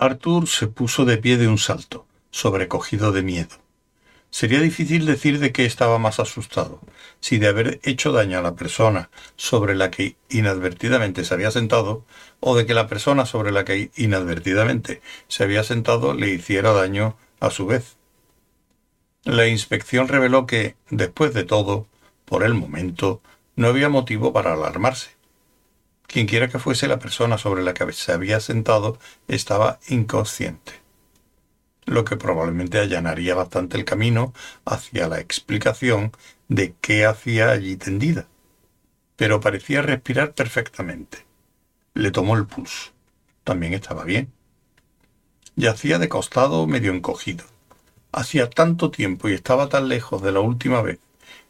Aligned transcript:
Arthur 0.00 0.48
se 0.48 0.66
puso 0.66 1.04
de 1.04 1.18
pie 1.18 1.36
de 1.36 1.46
un 1.46 1.58
salto, 1.58 2.06
sobrecogido 2.30 3.12
de 3.12 3.22
miedo. 3.22 3.56
Sería 4.30 4.58
difícil 4.58 5.04
decir 5.04 5.38
de 5.40 5.52
qué 5.52 5.66
estaba 5.66 5.98
más 5.98 6.18
asustado, 6.18 6.80
si 7.20 7.36
de 7.36 7.48
haber 7.48 7.80
hecho 7.82 8.10
daño 8.10 8.38
a 8.38 8.42
la 8.42 8.54
persona 8.54 9.10
sobre 9.36 9.74
la 9.74 9.90
que 9.90 10.16
inadvertidamente 10.30 11.22
se 11.22 11.34
había 11.34 11.50
sentado, 11.50 12.06
o 12.40 12.56
de 12.56 12.64
que 12.64 12.72
la 12.72 12.86
persona 12.86 13.26
sobre 13.26 13.52
la 13.52 13.66
que 13.66 13.90
inadvertidamente 13.94 15.02
se 15.28 15.44
había 15.44 15.64
sentado 15.64 16.14
le 16.14 16.30
hiciera 16.30 16.72
daño 16.72 17.18
a 17.38 17.50
su 17.50 17.66
vez. 17.66 17.98
La 19.24 19.48
inspección 19.48 20.08
reveló 20.08 20.46
que, 20.46 20.76
después 20.88 21.34
de 21.34 21.44
todo, 21.44 21.86
por 22.24 22.42
el 22.42 22.54
momento, 22.54 23.20
no 23.54 23.68
había 23.68 23.90
motivo 23.90 24.32
para 24.32 24.54
alarmarse. 24.54 25.19
Quienquiera 26.10 26.48
que 26.48 26.58
fuese 26.58 26.88
la 26.88 26.98
persona 26.98 27.38
sobre 27.38 27.62
la 27.62 27.72
que 27.72 27.92
se 27.92 28.10
había 28.10 28.40
sentado 28.40 28.98
estaba 29.28 29.78
inconsciente 29.88 30.72
lo 31.90 32.04
que 32.04 32.16
probablemente 32.16 32.78
allanaría 32.78 33.34
bastante 33.34 33.76
el 33.76 33.84
camino 33.84 34.32
hacia 34.64 35.08
la 35.08 35.18
explicación 35.18 36.12
de 36.48 36.74
qué 36.80 37.04
hacía 37.04 37.50
allí 37.50 37.76
tendida. 37.76 38.28
Pero 39.16 39.40
parecía 39.40 39.82
respirar 39.82 40.32
perfectamente. 40.34 41.26
Le 41.94 42.12
tomó 42.12 42.36
el 42.36 42.46
pulso. 42.46 42.92
También 43.42 43.74
estaba 43.74 44.04
bien. 44.04 44.32
Yacía 45.56 45.98
de 45.98 46.08
costado 46.08 46.66
medio 46.68 46.92
encogido. 46.92 47.44
Hacía 48.12 48.48
tanto 48.48 48.90
tiempo 48.90 49.28
y 49.28 49.34
estaba 49.34 49.68
tan 49.68 49.88
lejos 49.88 50.22
de 50.22 50.32
la 50.32 50.40
última 50.40 50.82
vez 50.82 51.00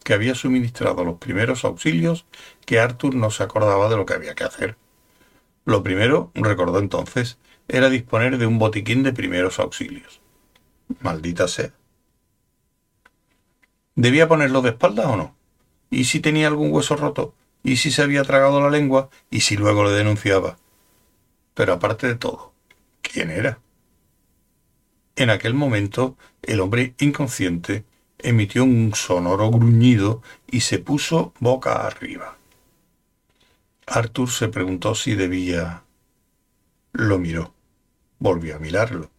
que 0.04 0.14
había 0.14 0.34
suministrado 0.34 1.04
los 1.04 1.18
primeros 1.18 1.64
auxilios 1.64 2.26
que 2.64 2.80
Arthur 2.80 3.14
no 3.14 3.30
se 3.30 3.42
acordaba 3.42 3.88
de 3.88 3.96
lo 3.96 4.06
que 4.06 4.14
había 4.14 4.34
que 4.34 4.44
hacer. 4.44 4.76
Lo 5.64 5.82
primero, 5.82 6.30
recordó 6.34 6.78
entonces, 6.78 7.38
era 7.68 7.90
disponer 7.90 8.38
de 8.38 8.46
un 8.46 8.58
botiquín 8.58 9.02
de 9.02 9.12
primeros 9.12 9.58
auxilios. 9.58 10.20
Maldita 11.00 11.46
sea. 11.46 11.72
¿Debía 13.94 14.28
ponerlo 14.28 14.62
de 14.62 14.70
espaldas 14.70 15.06
o 15.06 15.16
no? 15.16 15.36
¿Y 15.90 16.04
si 16.04 16.20
tenía 16.20 16.48
algún 16.48 16.72
hueso 16.72 16.96
roto? 16.96 17.34
¿Y 17.62 17.76
si 17.76 17.90
se 17.90 18.02
había 18.02 18.24
tragado 18.24 18.60
la 18.60 18.70
lengua? 18.70 19.10
¿Y 19.30 19.40
si 19.40 19.56
luego 19.56 19.84
le 19.84 19.90
denunciaba? 19.90 20.58
Pero 21.54 21.74
aparte 21.74 22.06
de 22.06 22.14
todo, 22.14 22.52
¿quién 23.02 23.30
era? 23.30 23.60
En 25.16 25.28
aquel 25.28 25.52
momento, 25.52 26.16
el 26.42 26.60
hombre 26.60 26.94
inconsciente 26.98 27.84
emitió 28.22 28.64
un 28.64 28.94
sonoro 28.94 29.50
gruñido 29.50 30.22
y 30.50 30.60
se 30.60 30.78
puso 30.78 31.32
boca 31.40 31.86
arriba. 31.86 32.36
Arthur 33.86 34.30
se 34.30 34.48
preguntó 34.48 34.94
si 34.94 35.14
debía. 35.14 35.82
Lo 36.92 37.18
miró. 37.18 37.52
Volvió 38.18 38.56
a 38.56 38.58
mirarlo. 38.58 39.10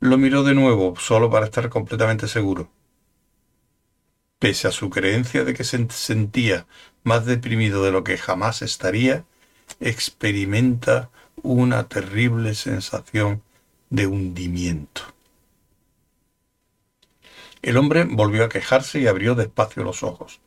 Lo 0.00 0.18
miró 0.18 0.42
de 0.42 0.54
nuevo, 0.54 0.94
solo 0.98 1.30
para 1.30 1.46
estar 1.46 1.68
completamente 1.68 2.28
seguro. 2.28 2.70
Pese 4.38 4.68
a 4.68 4.70
su 4.70 4.90
creencia 4.90 5.44
de 5.44 5.54
que 5.54 5.64
se 5.64 5.86
sentía 5.90 6.66
más 7.02 7.24
deprimido 7.26 7.82
de 7.84 7.92
lo 7.92 8.04
que 8.04 8.18
jamás 8.18 8.62
estaría, 8.62 9.24
experimenta 9.80 11.10
una 11.42 11.88
terrible 11.88 12.54
sensación 12.54 13.42
de 13.90 14.06
hundimiento. 14.06 15.13
El 17.64 17.78
hombre 17.78 18.04
volvió 18.04 18.44
a 18.44 18.50
quejarse 18.50 19.00
y 19.00 19.06
abrió 19.06 19.34
despacio 19.34 19.84
los 19.84 20.02
ojos. 20.02 20.42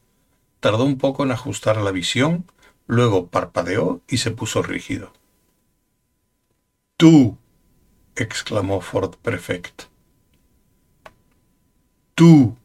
Tardó 0.59 0.83
un 0.83 0.99
poco 0.99 1.23
en 1.23 1.31
ajustar 1.31 1.77
la 1.77 1.89
visión, 1.89 2.45
luego 2.85 3.25
parpadeó 3.25 4.01
y 4.07 4.19
se 4.19 4.29
puso 4.29 4.61
rígido. 4.61 5.11
Tú, 6.95 7.39
exclamó 8.16 8.81
Ford 8.81 9.16
Prefect. 9.16 9.85
Tú, 12.13 12.56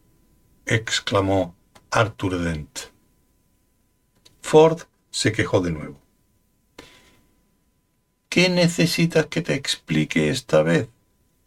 exclamó 0.67 1.57
Arthur 1.91 2.39
Dent. 2.39 2.79
Ford 4.43 4.83
se 5.11 5.33
quejó 5.33 5.63
de 5.63 5.71
nuevo. 5.71 5.99
¿Qué 8.29 8.51
necesitas 8.51 9.29
que 9.29 9.41
te 9.41 9.55
explique 9.55 10.29
esta 10.29 10.63
vez? 10.63 10.91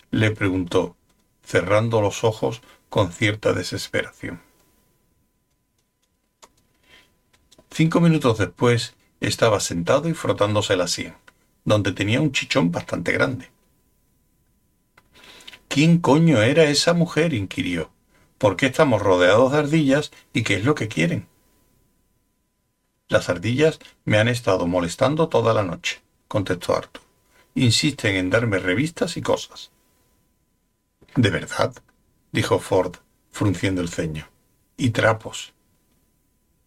le 0.10 0.32
preguntó, 0.32 0.96
cerrando 1.44 2.02
los 2.02 2.24
ojos 2.24 2.64
con 2.96 3.12
cierta 3.12 3.52
desesperación. 3.52 4.42
Cinco 7.70 8.00
minutos 8.00 8.38
después 8.38 8.96
estaba 9.20 9.60
sentado 9.60 10.08
y 10.08 10.14
frotándose 10.14 10.78
la 10.78 10.88
sien, 10.88 11.14
donde 11.66 11.92
tenía 11.92 12.22
un 12.22 12.32
chichón 12.32 12.72
bastante 12.72 13.12
grande. 13.12 13.52
¿Quién 15.68 15.98
coño 15.98 16.42
era 16.42 16.64
esa 16.64 16.94
mujer? 16.94 17.34
inquirió. 17.34 17.92
¿Por 18.38 18.56
qué 18.56 18.68
estamos 18.68 19.02
rodeados 19.02 19.52
de 19.52 19.58
ardillas 19.58 20.14
y 20.32 20.44
qué 20.44 20.56
es 20.56 20.64
lo 20.64 20.74
que 20.74 20.88
quieren? 20.88 21.28
Las 23.10 23.28
ardillas 23.28 23.78
me 24.06 24.20
han 24.20 24.30
estado 24.30 24.68
molestando 24.68 25.28
toda 25.28 25.54
la 25.54 25.64
noche, 25.64 26.00
contestó 26.30 26.78
Arthur. 26.78 27.04
Insisten 27.56 28.16
en 28.16 28.30
darme 28.30 28.58
revistas 28.58 29.18
y 29.18 29.22
cosas. 29.22 29.72
¿De 31.18 31.30
verdad? 31.30 31.76
Dijo 32.36 32.60
Ford, 32.60 32.98
frunciendo 33.32 33.82
el 33.82 33.90
ceño. 33.90 34.28
Y 34.78 34.90
trapos. 34.90 35.54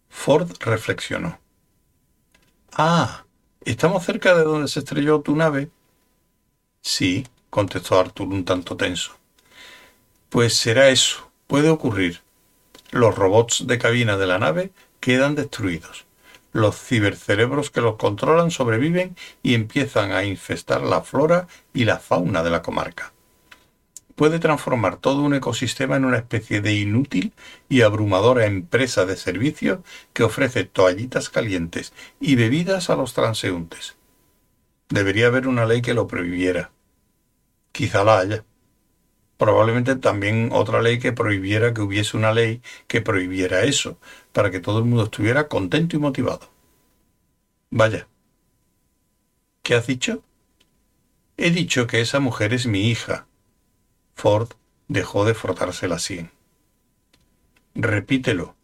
Ford 0.08 0.50
reflexionó. 0.60 1.38
Ah, 2.72 3.26
¿estamos 3.64 4.02
cerca 4.04 4.34
de 4.34 4.44
donde 4.44 4.68
se 4.68 4.78
estrelló 4.78 5.20
tu 5.20 5.36
nave? 5.36 5.68
Sí, 6.80 7.26
contestó 7.50 8.00
Arthur 8.00 8.28
un 8.28 8.46
tanto 8.46 8.78
tenso. 8.78 9.12
Pues 10.30 10.54
será 10.54 10.88
eso, 10.88 11.30
puede 11.46 11.68
ocurrir. 11.68 12.22
Los 12.90 13.14
robots 13.14 13.66
de 13.66 13.78
cabina 13.78 14.16
de 14.16 14.26
la 14.26 14.38
nave 14.38 14.72
quedan 15.00 15.34
destruidos. 15.34 16.06
Los 16.52 16.80
cibercerebros 16.80 17.70
que 17.70 17.82
los 17.82 17.96
controlan 17.96 18.50
sobreviven 18.50 19.16
y 19.42 19.52
empiezan 19.52 20.12
a 20.12 20.24
infestar 20.24 20.80
la 20.80 21.02
flora 21.02 21.46
y 21.74 21.84
la 21.84 21.98
fauna 21.98 22.42
de 22.42 22.50
la 22.50 22.62
comarca. 22.62 23.12
Puede 24.18 24.40
transformar 24.40 24.96
todo 24.96 25.22
un 25.22 25.34
ecosistema 25.34 25.94
en 25.94 26.04
una 26.04 26.16
especie 26.16 26.60
de 26.60 26.74
inútil 26.74 27.32
y 27.68 27.82
abrumadora 27.82 28.46
empresa 28.46 29.06
de 29.06 29.16
servicios 29.16 29.78
que 30.12 30.24
ofrece 30.24 30.64
toallitas 30.64 31.28
calientes 31.28 31.92
y 32.18 32.34
bebidas 32.34 32.90
a 32.90 32.96
los 32.96 33.14
transeúntes. 33.14 33.96
Debería 34.88 35.28
haber 35.28 35.46
una 35.46 35.66
ley 35.66 35.82
que 35.82 35.94
lo 35.94 36.08
prohibiera 36.08 36.72
Quizá 37.70 38.02
la 38.02 38.18
haya. 38.18 38.44
Probablemente 39.36 39.94
también 39.94 40.48
otra 40.52 40.82
ley 40.82 40.98
que 40.98 41.12
prohibiera 41.12 41.72
que 41.72 41.82
hubiese 41.82 42.16
una 42.16 42.32
ley 42.32 42.60
que 42.88 43.00
prohibiera 43.02 43.62
eso, 43.62 44.00
para 44.32 44.50
que 44.50 44.58
todo 44.58 44.80
el 44.80 44.86
mundo 44.86 45.04
estuviera 45.04 45.46
contento 45.46 45.94
y 45.94 46.00
motivado. 46.00 46.50
Vaya. 47.70 48.08
¿Qué 49.62 49.76
has 49.76 49.86
dicho? 49.86 50.24
He 51.36 51.52
dicho 51.52 51.86
que 51.86 52.00
esa 52.00 52.18
mujer 52.18 52.52
es 52.52 52.66
mi 52.66 52.90
hija. 52.90 53.27
Ford 54.18 54.48
dejó 54.88 55.24
de 55.24 55.32
frotarse 55.32 55.86
la 55.86 56.00
sien. 56.00 56.32
Repítelo. 57.76 58.56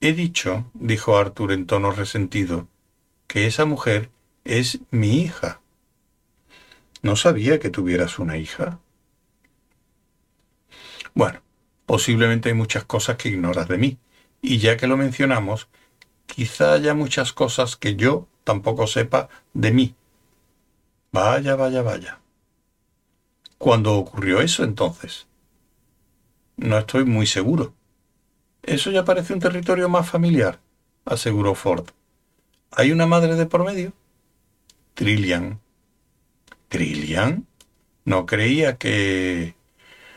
He 0.00 0.14
dicho, 0.14 0.64
dijo 0.72 1.18
Arthur 1.18 1.52
en 1.52 1.66
tono 1.66 1.92
resentido, 1.92 2.66
que 3.26 3.46
esa 3.46 3.66
mujer 3.66 4.08
es 4.44 4.80
mi 4.90 5.20
hija. 5.20 5.60
No 7.02 7.16
sabía 7.16 7.60
que 7.60 7.68
tuvieras 7.68 8.18
una 8.18 8.38
hija. 8.38 8.78
Bueno, 11.12 11.42
posiblemente 11.84 12.48
hay 12.48 12.54
muchas 12.54 12.84
cosas 12.84 13.18
que 13.18 13.28
ignoras 13.28 13.68
de 13.68 13.76
mí, 13.76 13.98
y 14.40 14.56
ya 14.56 14.78
que 14.78 14.86
lo 14.86 14.96
mencionamos, 14.96 15.68
quizá 16.24 16.72
haya 16.72 16.94
muchas 16.94 17.34
cosas 17.34 17.76
que 17.76 17.94
yo 17.94 18.26
tampoco 18.44 18.86
sepa 18.86 19.28
de 19.52 19.70
mí. 19.70 19.94
Vaya, 21.12 21.56
vaya, 21.56 21.82
vaya. 21.82 22.19
¿Cuándo 23.60 23.94
ocurrió 23.94 24.40
eso 24.40 24.64
entonces? 24.64 25.26
No 26.56 26.78
estoy 26.78 27.04
muy 27.04 27.26
seguro. 27.26 27.74
Eso 28.62 28.90
ya 28.90 29.04
parece 29.04 29.34
un 29.34 29.40
territorio 29.40 29.86
más 29.90 30.08
familiar, 30.08 30.60
aseguró 31.04 31.54
Ford. 31.54 31.84
¿Hay 32.70 32.90
una 32.90 33.04
madre 33.04 33.34
de 33.34 33.44
por 33.44 33.62
medio? 33.62 33.92
Trillian 34.94 35.60
¿Trillian? 36.68 37.46
No 38.06 38.24
creía 38.24 38.78
que... 38.78 39.54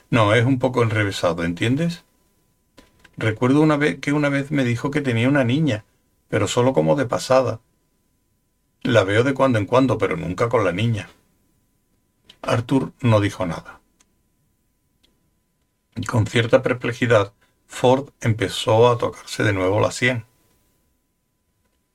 No, 0.10 0.34
es 0.34 0.46
un 0.46 0.58
poco 0.58 0.82
enrevesado, 0.82 1.44
¿entiendes? 1.44 2.06
Recuerdo 3.18 3.60
una 3.60 3.76
vez 3.76 4.00
que 4.00 4.14
una 4.14 4.30
vez 4.30 4.52
me 4.52 4.64
dijo 4.64 4.90
que 4.90 5.02
tenía 5.02 5.28
una 5.28 5.44
niña, 5.44 5.84
pero 6.30 6.48
solo 6.48 6.72
como 6.72 6.96
de 6.96 7.08
pasada. 7.08 7.60
La 8.84 9.04
veo 9.04 9.26
de 9.26 9.34
cuando 9.34 9.60
en 9.60 9.66
cuando, 9.66 9.98
pero 9.98 10.16
nunca 10.16 10.48
con 10.48 10.64
la 10.64 10.72
niña. 10.72 11.10
Arthur 12.44 12.92
no 13.02 13.20
dijo 13.22 13.46
nada. 13.46 13.80
Con 16.08 16.28
cierta 16.28 16.62
perplejidad, 16.62 17.34
Ford 17.68 18.10
empezó 18.22 18.90
a 18.90 18.98
tocarse 18.98 19.44
de 19.44 19.54
nuevo 19.54 19.80
la 19.80 19.92
sien. 19.92 20.26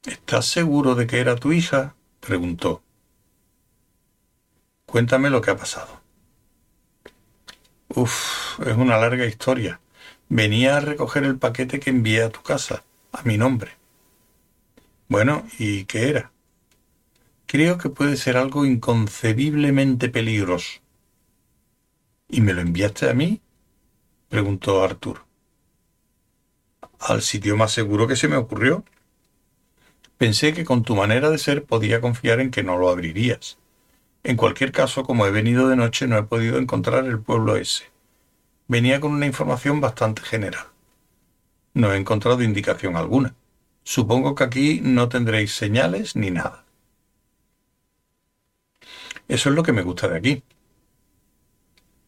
¿Estás 0.04 0.46
seguro 0.46 0.94
de 0.94 1.06
que 1.06 1.20
era 1.20 1.36
tu 1.36 1.52
hija? 1.52 1.94
preguntó. 2.20 2.82
Cuéntame 4.86 5.28
lo 5.28 5.42
que 5.42 5.50
ha 5.50 5.56
pasado. 5.56 6.00
Uf, 7.88 8.58
es 8.60 8.76
una 8.76 8.96
larga 8.98 9.26
historia. 9.26 9.80
Venía 10.28 10.76
a 10.76 10.80
recoger 10.80 11.24
el 11.24 11.38
paquete 11.38 11.78
que 11.80 11.90
envié 11.90 12.22
a 12.22 12.30
tu 12.30 12.42
casa, 12.42 12.84
a 13.12 13.22
mi 13.22 13.36
nombre. 13.36 13.72
Bueno, 15.08 15.46
¿y 15.58 15.84
qué 15.84 16.08
era? 16.08 16.32
Creo 17.48 17.78
que 17.78 17.88
puede 17.88 18.18
ser 18.18 18.36
algo 18.36 18.66
inconcebiblemente 18.66 20.10
peligroso. 20.10 20.80
¿Y 22.28 22.42
me 22.42 22.52
lo 22.52 22.60
enviaste 22.60 23.08
a 23.08 23.14
mí? 23.14 23.40
preguntó 24.28 24.84
Arthur. 24.84 25.24
Al 26.98 27.22
sitio 27.22 27.56
más 27.56 27.72
seguro 27.72 28.06
que 28.06 28.16
se 28.16 28.28
me 28.28 28.36
ocurrió. 28.36 28.84
Pensé 30.18 30.52
que 30.52 30.66
con 30.66 30.82
tu 30.82 30.94
manera 30.94 31.30
de 31.30 31.38
ser 31.38 31.64
podía 31.64 32.02
confiar 32.02 32.40
en 32.40 32.50
que 32.50 32.62
no 32.62 32.76
lo 32.76 32.90
abrirías. 32.90 33.56
En 34.24 34.36
cualquier 34.36 34.70
caso, 34.70 35.04
como 35.04 35.24
he 35.24 35.30
venido 35.30 35.68
de 35.68 35.76
noche, 35.76 36.06
no 36.06 36.18
he 36.18 36.24
podido 36.24 36.58
encontrar 36.58 37.06
el 37.06 37.18
pueblo 37.18 37.56
ese. 37.56 37.84
Venía 38.66 39.00
con 39.00 39.12
una 39.12 39.24
información 39.24 39.80
bastante 39.80 40.20
general. 40.20 40.66
No 41.72 41.94
he 41.94 41.96
encontrado 41.96 42.42
indicación 42.42 42.94
alguna. 42.94 43.34
Supongo 43.84 44.34
que 44.34 44.44
aquí 44.44 44.80
no 44.82 45.08
tendréis 45.08 45.54
señales 45.54 46.14
ni 46.14 46.30
nada. 46.30 46.67
Eso 49.28 49.50
es 49.50 49.54
lo 49.54 49.62
que 49.62 49.72
me 49.72 49.82
gusta 49.82 50.08
de 50.08 50.16
aquí. 50.16 50.42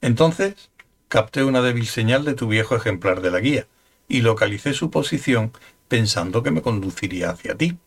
Entonces, 0.00 0.70
capté 1.08 1.44
una 1.44 1.60
débil 1.60 1.86
señal 1.86 2.24
de 2.24 2.34
tu 2.34 2.48
viejo 2.48 2.74
ejemplar 2.74 3.20
de 3.20 3.30
la 3.30 3.40
guía 3.40 3.66
y 4.08 4.22
localicé 4.22 4.72
su 4.72 4.90
posición 4.90 5.52
pensando 5.88 6.42
que 6.42 6.50
me 6.50 6.62
conduciría 6.62 7.30
hacia 7.30 7.54
ti. 7.54 7.78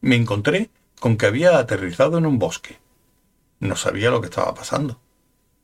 Me 0.00 0.16
encontré 0.16 0.70
con 1.00 1.16
que 1.16 1.26
había 1.26 1.58
aterrizado 1.58 2.18
en 2.18 2.26
un 2.26 2.38
bosque. 2.38 2.78
No 3.60 3.76
sabía 3.76 4.10
lo 4.10 4.20
que 4.20 4.26
estaba 4.26 4.54
pasando. 4.54 5.00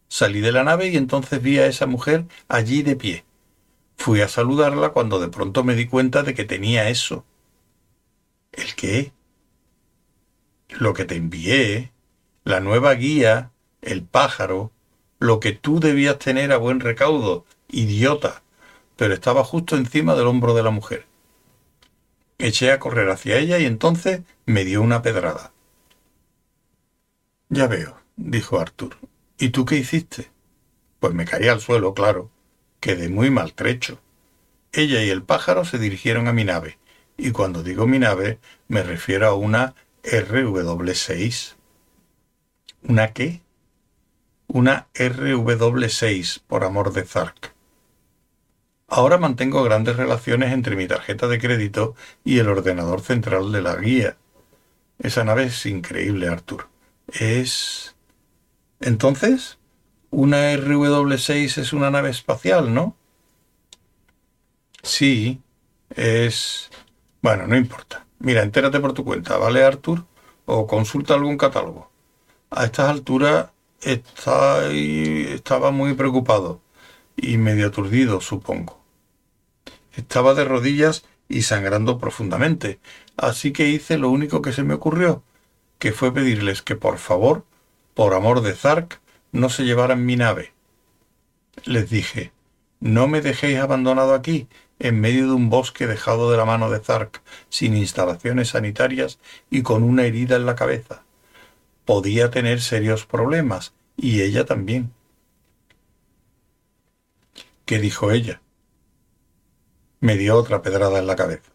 Salí 0.09 0.41
de 0.41 0.53
la 0.53 0.65
nave 0.65 0.89
y 0.89 0.97
entonces 0.97 1.43
vi 1.43 1.59
a 1.59 1.67
esa 1.67 1.87
mujer 1.87 2.25
allí 2.49 2.83
de 2.83 2.97
pie. 2.97 3.25
Fui 3.97 4.21
a 4.21 4.29
saludarla 4.29 4.91
cuando 4.91 5.21
de 5.21 5.29
pronto 5.29 5.65
me 5.65 5.75
di 5.75 5.87
cuenta 5.87 6.23
de 6.23 6.35
que 6.35 6.45
tenía 6.45 6.89
eso. 6.89 7.25
¿El 8.53 8.75
qué? 8.75 9.13
Lo 10.69 10.95
que 10.95 11.05
te 11.05 11.17
envié, 11.17 11.93
la 12.49 12.61
nueva 12.61 12.95
guía, 12.95 13.51
el 13.83 14.03
pájaro, 14.05 14.73
lo 15.19 15.39
que 15.39 15.53
tú 15.53 15.81
debías 15.81 16.19
tener 16.19 16.51
a 16.51 16.57
buen 16.57 16.81
recaudo, 16.81 17.45
idiota, 17.69 18.43
pero 18.97 19.13
estaba 19.13 19.45
justo 19.45 19.77
encima 19.77 20.15
del 20.15 20.29
hombro 20.29 20.55
de 20.55 20.63
la 20.63 20.71
mujer. 20.71 21.05
Eché 22.39 22.73
a 22.73 22.79
correr 22.79 23.11
hacia 23.11 23.37
ella 23.37 23.59
y 23.59 23.67
entonces 23.67 24.23
me 24.47 24.65
dio 24.65 24.81
una 24.81 25.03
pedrada. 25.03 25.53
Ya 27.51 27.67
veo, 27.67 28.01
dijo 28.17 28.59
Arthur. 28.59 28.97
¿Y 29.39 29.51
tú 29.51 29.67
qué 29.67 29.77
hiciste? 29.77 30.31
Pues 31.01 31.13
me 31.13 31.27
caí 31.27 31.49
al 31.49 31.61
suelo, 31.61 31.93
claro. 31.93 32.31
Quedé 32.81 33.11
muy 33.11 33.29
maltrecho. 33.29 34.01
Ella 34.73 35.03
y 35.03 35.11
el 35.11 35.23
pájaro 35.23 35.67
se 35.67 35.79
dirigieron 35.79 36.29
a 36.29 36.33
mi 36.33 36.45
nave, 36.45 36.79
y 37.19 37.31
cuando 37.33 37.63
digo 37.63 37.87
mi 37.87 37.99
nave 37.99 38.39
me 38.69 38.83
refiero 38.83 39.27
a 39.27 39.35
una 39.35 39.75
RW6. 40.03 41.58
¿Una 42.83 43.13
qué? 43.13 43.43
Una 44.47 44.89
RW6, 44.95 46.41
por 46.47 46.65
amor 46.65 46.93
de 46.93 47.05
Zark. 47.05 47.55
Ahora 48.87 49.19
mantengo 49.19 49.63
grandes 49.63 49.97
relaciones 49.97 50.53
entre 50.53 50.75
mi 50.75 50.87
tarjeta 50.87 51.29
de 51.29 51.39
crédito 51.39 51.95
y 52.25 52.39
el 52.39 52.49
ordenador 52.49 53.03
central 53.03 53.53
de 53.53 53.61
la 53.63 53.77
guía. 53.77 54.17
Esa 54.99 55.25
nave 55.25 55.45
es 55.45 55.67
increíble, 55.67 56.29
Arthur. 56.29 56.69
Es... 57.09 57.97
Entonces, 58.81 59.59
una 60.11 60.55
RW6 60.55 61.59
es 61.59 61.73
una 61.73 61.91
nave 61.91 62.11
espacial, 62.11 62.73
¿no? 62.73 62.97
Sí, 64.83 65.43
es... 65.91 66.71
Bueno, 67.21 67.47
no 67.47 67.57
importa. 67.57 68.07
Mira, 68.21 68.43
entérate 68.43 68.81
por 68.81 68.95
tu 68.95 69.05
cuenta, 69.05 69.37
¿vale, 69.37 69.65
Arthur? 69.65 70.07
O 70.47 70.67
consulta 70.67 71.15
algún 71.15 71.37
catálogo. 71.37 71.88
A 72.51 72.65
estas 72.65 72.89
alturas 72.89 73.51
estaba 73.83 75.71
muy 75.71 75.95
preocupado 75.95 76.61
y 77.17 77.37
medio 77.37 77.67
aturdido, 77.67 78.21
supongo. 78.21 78.81
Estaba 79.95 80.35
de 80.35 80.45
rodillas 80.45 81.05
y 81.29 81.43
sangrando 81.43 81.99
profundamente, 81.99 82.81
así 83.17 83.53
que 83.53 83.69
hice 83.69 83.99
lo 83.99 84.09
único 84.11 84.41
que 84.41 84.53
se 84.53 84.63
me 84.63 84.75
ocurrió, 84.75 85.23
que 85.79 85.93
fue 85.93 86.13
pedirles 86.13 86.63
que 86.63 86.75
por 86.75 86.99
favor, 86.99 87.45
por 87.95 88.15
amor 88.15 88.41
de 88.41 88.55
Zark, 88.55 89.01
no 89.33 89.51
se 89.51 89.65
llevaran 89.65 90.07
mi 90.07 90.17
nave. 90.17 90.53
Les 91.65 91.91
dije, 91.91 92.33
no 92.81 93.09
me 93.09 93.21
dejéis 93.21 93.59
abandonado 93.59 94.15
aquí, 94.15 94.49
en 94.79 95.01
medio 95.01 95.27
de 95.27 95.33
un 95.33 95.51
bosque 95.51 95.87
dejado 95.87 96.31
de 96.31 96.37
la 96.37 96.45
mano 96.45 96.71
de 96.71 96.79
Zark, 96.79 97.21
sin 97.49 97.77
instalaciones 97.77 98.51
sanitarias 98.51 99.19
y 99.51 99.63
con 99.63 99.83
una 99.83 100.05
herida 100.05 100.37
en 100.37 100.47
la 100.47 100.55
cabeza. 100.55 101.03
Podía 101.89 102.31
tener 102.31 102.61
serios 102.61 103.07
problemas, 103.07 103.73
y 103.97 104.21
ella 104.21 104.45
también. 104.45 104.93
¿Qué 107.65 107.79
dijo 107.79 108.11
ella? 108.13 108.43
Me 109.99 110.19
dio 110.19 110.37
otra 110.37 110.61
pedrada 110.61 110.99
en 110.99 111.07
la 111.07 111.17
cabeza. 111.17 111.51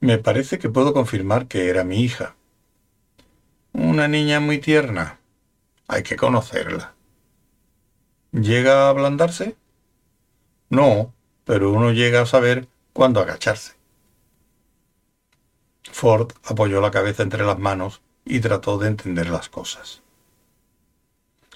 Me 0.00 0.16
parece 0.16 0.58
que 0.58 0.70
puedo 0.70 0.94
confirmar 0.94 1.48
que 1.48 1.68
era 1.68 1.84
mi 1.84 2.00
hija. 2.00 2.34
Una 3.74 4.08
niña 4.08 4.40
muy 4.40 4.56
tierna. 4.56 5.20
Hay 5.86 6.02
que 6.02 6.16
conocerla. 6.16 6.94
¿Llega 8.30 8.86
a 8.86 8.88
ablandarse? 8.88 9.54
No, 10.70 11.12
pero 11.44 11.72
uno 11.72 11.92
llega 11.92 12.22
a 12.22 12.26
saber 12.26 12.68
cuándo 12.94 13.20
agacharse. 13.20 13.74
Ford 15.92 16.32
apoyó 16.44 16.80
la 16.80 16.90
cabeza 16.90 17.22
entre 17.22 17.44
las 17.44 17.58
manos 17.58 18.00
y 18.24 18.40
trató 18.40 18.78
de 18.78 18.88
entender 18.88 19.30
las 19.30 19.48
cosas. 19.48 20.02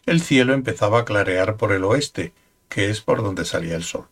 El 0.05 0.21
cielo 0.21 0.55
empezaba 0.55 1.01
a 1.01 1.05
clarear 1.05 1.57
por 1.57 1.73
el 1.73 1.85
oeste, 1.85 2.33
que 2.69 2.91
es 2.91 3.01
por 3.01 3.23
donde 3.23 3.45
salía 3.45 3.77
el 3.77 3.85
sol. 3.85 4.09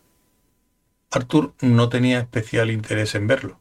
Arthur 1.11 1.53
no 1.61 1.87
tenía 1.89 2.19
especial 2.19 2.71
interés 2.71 3.15
en 3.15 3.27
verlo. 3.27 3.59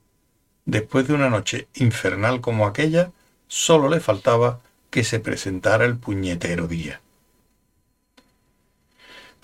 Después 0.64 1.06
de 1.06 1.14
una 1.14 1.30
noche 1.30 1.68
infernal 1.74 2.40
como 2.40 2.66
aquella, 2.66 3.12
solo 3.46 3.88
le 3.88 4.00
faltaba 4.00 4.60
que 4.90 5.04
se 5.04 5.20
presentara 5.20 5.84
el 5.84 5.96
puñetero 5.96 6.66
día. 6.66 7.00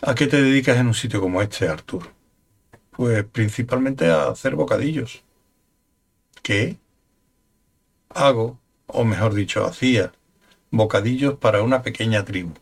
¿A 0.03 0.15
qué 0.15 0.27
te 0.27 0.41
dedicas 0.41 0.79
en 0.79 0.87
un 0.89 0.95
sitio 0.95 1.21
como 1.21 1.43
este, 1.43 1.69
Arthur? 1.69 2.09
Pues 2.91 3.25
principalmente 3.25 4.09
a 4.09 4.29
hacer 4.29 4.57
bocadillos. 4.57 5.23
¿Qué? 6.43 6.79
Hago, 8.11 8.59
o 8.95 9.05
mejor 9.05 9.35
dicho, 9.35 9.65
hacía, 9.65 10.13
bocadillos 10.71 11.35
para 11.35 11.63
una 11.63 11.83
pequeña 11.83 12.25
tribu. 12.25 12.55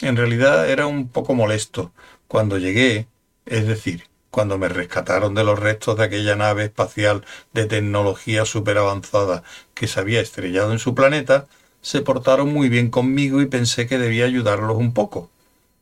En 0.00 0.16
realidad 0.16 0.68
era 0.68 0.86
un 0.86 1.08
poco 1.08 1.34
molesto 1.34 1.92
cuando 2.28 2.58
llegué, 2.58 3.06
es 3.46 3.66
decir, 3.66 4.08
cuando 4.32 4.58
me 4.58 4.68
rescataron 4.68 5.34
de 5.34 5.44
los 5.44 5.58
restos 5.58 5.98
de 5.98 6.04
aquella 6.04 6.34
nave 6.34 6.64
espacial 6.64 7.24
de 7.52 7.66
tecnología 7.66 8.44
súper 8.46 8.78
avanzada 8.78 9.44
que 9.74 9.86
se 9.86 10.00
había 10.00 10.20
estrellado 10.20 10.72
en 10.72 10.78
su 10.78 10.94
planeta, 10.94 11.46
se 11.82 12.00
portaron 12.00 12.52
muy 12.52 12.68
bien 12.68 12.90
conmigo 12.90 13.42
y 13.42 13.46
pensé 13.46 13.86
que 13.86 13.98
debía 13.98 14.24
ayudarlos 14.24 14.76
un 14.76 14.94
poco. 14.94 15.30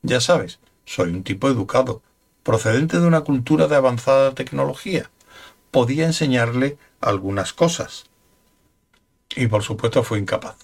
Ya 0.02 0.20
sabes, 0.20 0.59
soy 0.85 1.11
un 1.11 1.23
tipo 1.23 1.49
educado, 1.49 2.02
procedente 2.42 2.99
de 2.99 3.06
una 3.06 3.20
cultura 3.20 3.68
de 3.68 3.76
avanzada 3.76 4.35
tecnología. 4.35 5.11
Podía 5.70 6.06
enseñarle 6.06 6.76
algunas 7.00 7.52
cosas. 7.52 8.10
Y 9.37 9.47
por 9.47 9.63
supuesto 9.63 10.03
fue 10.03 10.19
incapaz. 10.19 10.57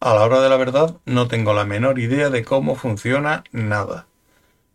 A 0.00 0.14
la 0.14 0.24
hora 0.24 0.40
de 0.40 0.48
la 0.48 0.56
verdad 0.56 0.96
no 1.06 1.26
tengo 1.26 1.54
la 1.54 1.64
menor 1.64 1.98
idea 1.98 2.30
de 2.30 2.44
cómo 2.44 2.76
funciona 2.76 3.44
nada. 3.50 4.06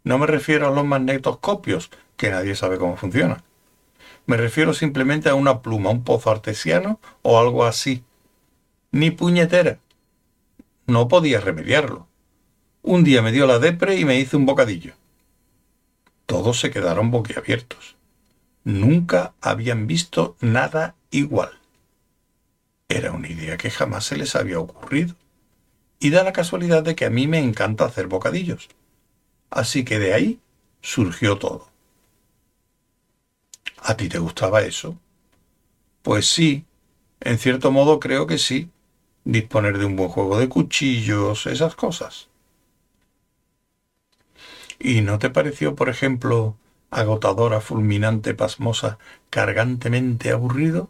No 0.03 0.17
me 0.17 0.27
refiero 0.27 0.67
a 0.67 0.71
los 0.71 0.85
magnetoscopios, 0.85 1.91
que 2.17 2.29
nadie 2.29 2.55
sabe 2.55 2.77
cómo 2.77 2.97
funciona. 2.97 3.43
Me 4.25 4.37
refiero 4.37 4.73
simplemente 4.73 5.29
a 5.29 5.35
una 5.35 5.61
pluma, 5.61 5.89
un 5.89 6.03
pozo 6.03 6.29
artesiano 6.29 6.99
o 7.21 7.39
algo 7.39 7.65
así. 7.65 8.03
Ni 8.91 9.11
puñetera. 9.11 9.79
No 10.87 11.07
podía 11.07 11.39
remediarlo. 11.39 12.07
Un 12.81 13.05
día 13.05 13.21
me 13.21 13.31
dio 13.31 13.47
la 13.47 13.59
depre 13.59 13.95
y 13.97 14.05
me 14.05 14.19
hice 14.19 14.35
un 14.35 14.45
bocadillo. 14.45 14.93
Todos 16.25 16.59
se 16.59 16.69
quedaron 16.69 17.11
boquiabiertos. 17.11 17.95
Nunca 18.65 19.33
habían 19.41 19.87
visto 19.87 20.35
nada 20.41 20.95
igual. 21.11 21.62
Era 22.97 23.11
una 23.11 23.29
idea 23.29 23.57
que 23.57 23.69
jamás 23.71 24.05
se 24.05 24.17
les 24.17 24.35
había 24.35 24.59
ocurrido. 24.59 25.15
Y 25.99 26.11
da 26.11 26.23
la 26.23 26.33
casualidad 26.33 26.83
de 26.83 26.95
que 26.95 27.05
a 27.05 27.11
mí 27.11 27.27
me 27.27 27.39
encanta 27.39 27.85
hacer 27.85 28.07
bocadillos. 28.07 28.69
Así 29.51 29.85
que 29.85 29.99
de 29.99 30.13
ahí 30.13 30.41
surgió 30.81 31.37
todo. 31.39 31.69
¿A 33.89 33.95
ti 33.97 34.09
te 34.09 34.17
gustaba 34.17 34.63
eso? 34.63 34.97
Pues 36.03 36.27
sí, 36.29 36.65
en 37.21 37.39
cierto 37.39 37.71
modo 37.71 37.99
creo 37.99 38.27
que 38.27 38.37
sí. 38.39 38.69
disponer 39.25 39.77
de 39.79 39.85
un 39.85 39.95
buen 39.97 40.09
juego 40.09 40.39
de 40.39 40.49
cuchillos, 40.49 41.47
esas 41.47 41.75
cosas. 41.75 42.29
¿Y 44.79 45.01
no 45.01 45.17
te 45.19 45.29
pareció, 45.31 45.75
por 45.75 45.89
ejemplo, 45.89 46.55
agotadora, 46.91 47.59
fulminante, 47.61 48.33
pasmosa, 48.35 48.97
cargantemente 49.31 50.31
aburrido? 50.31 50.89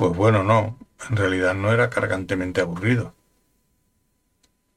Pues 0.00 0.16
bueno, 0.16 0.42
no, 0.42 0.78
en 1.10 1.16
realidad 1.18 1.52
no 1.52 1.70
era 1.74 1.90
cargantemente 1.90 2.62
aburrido. 2.62 3.14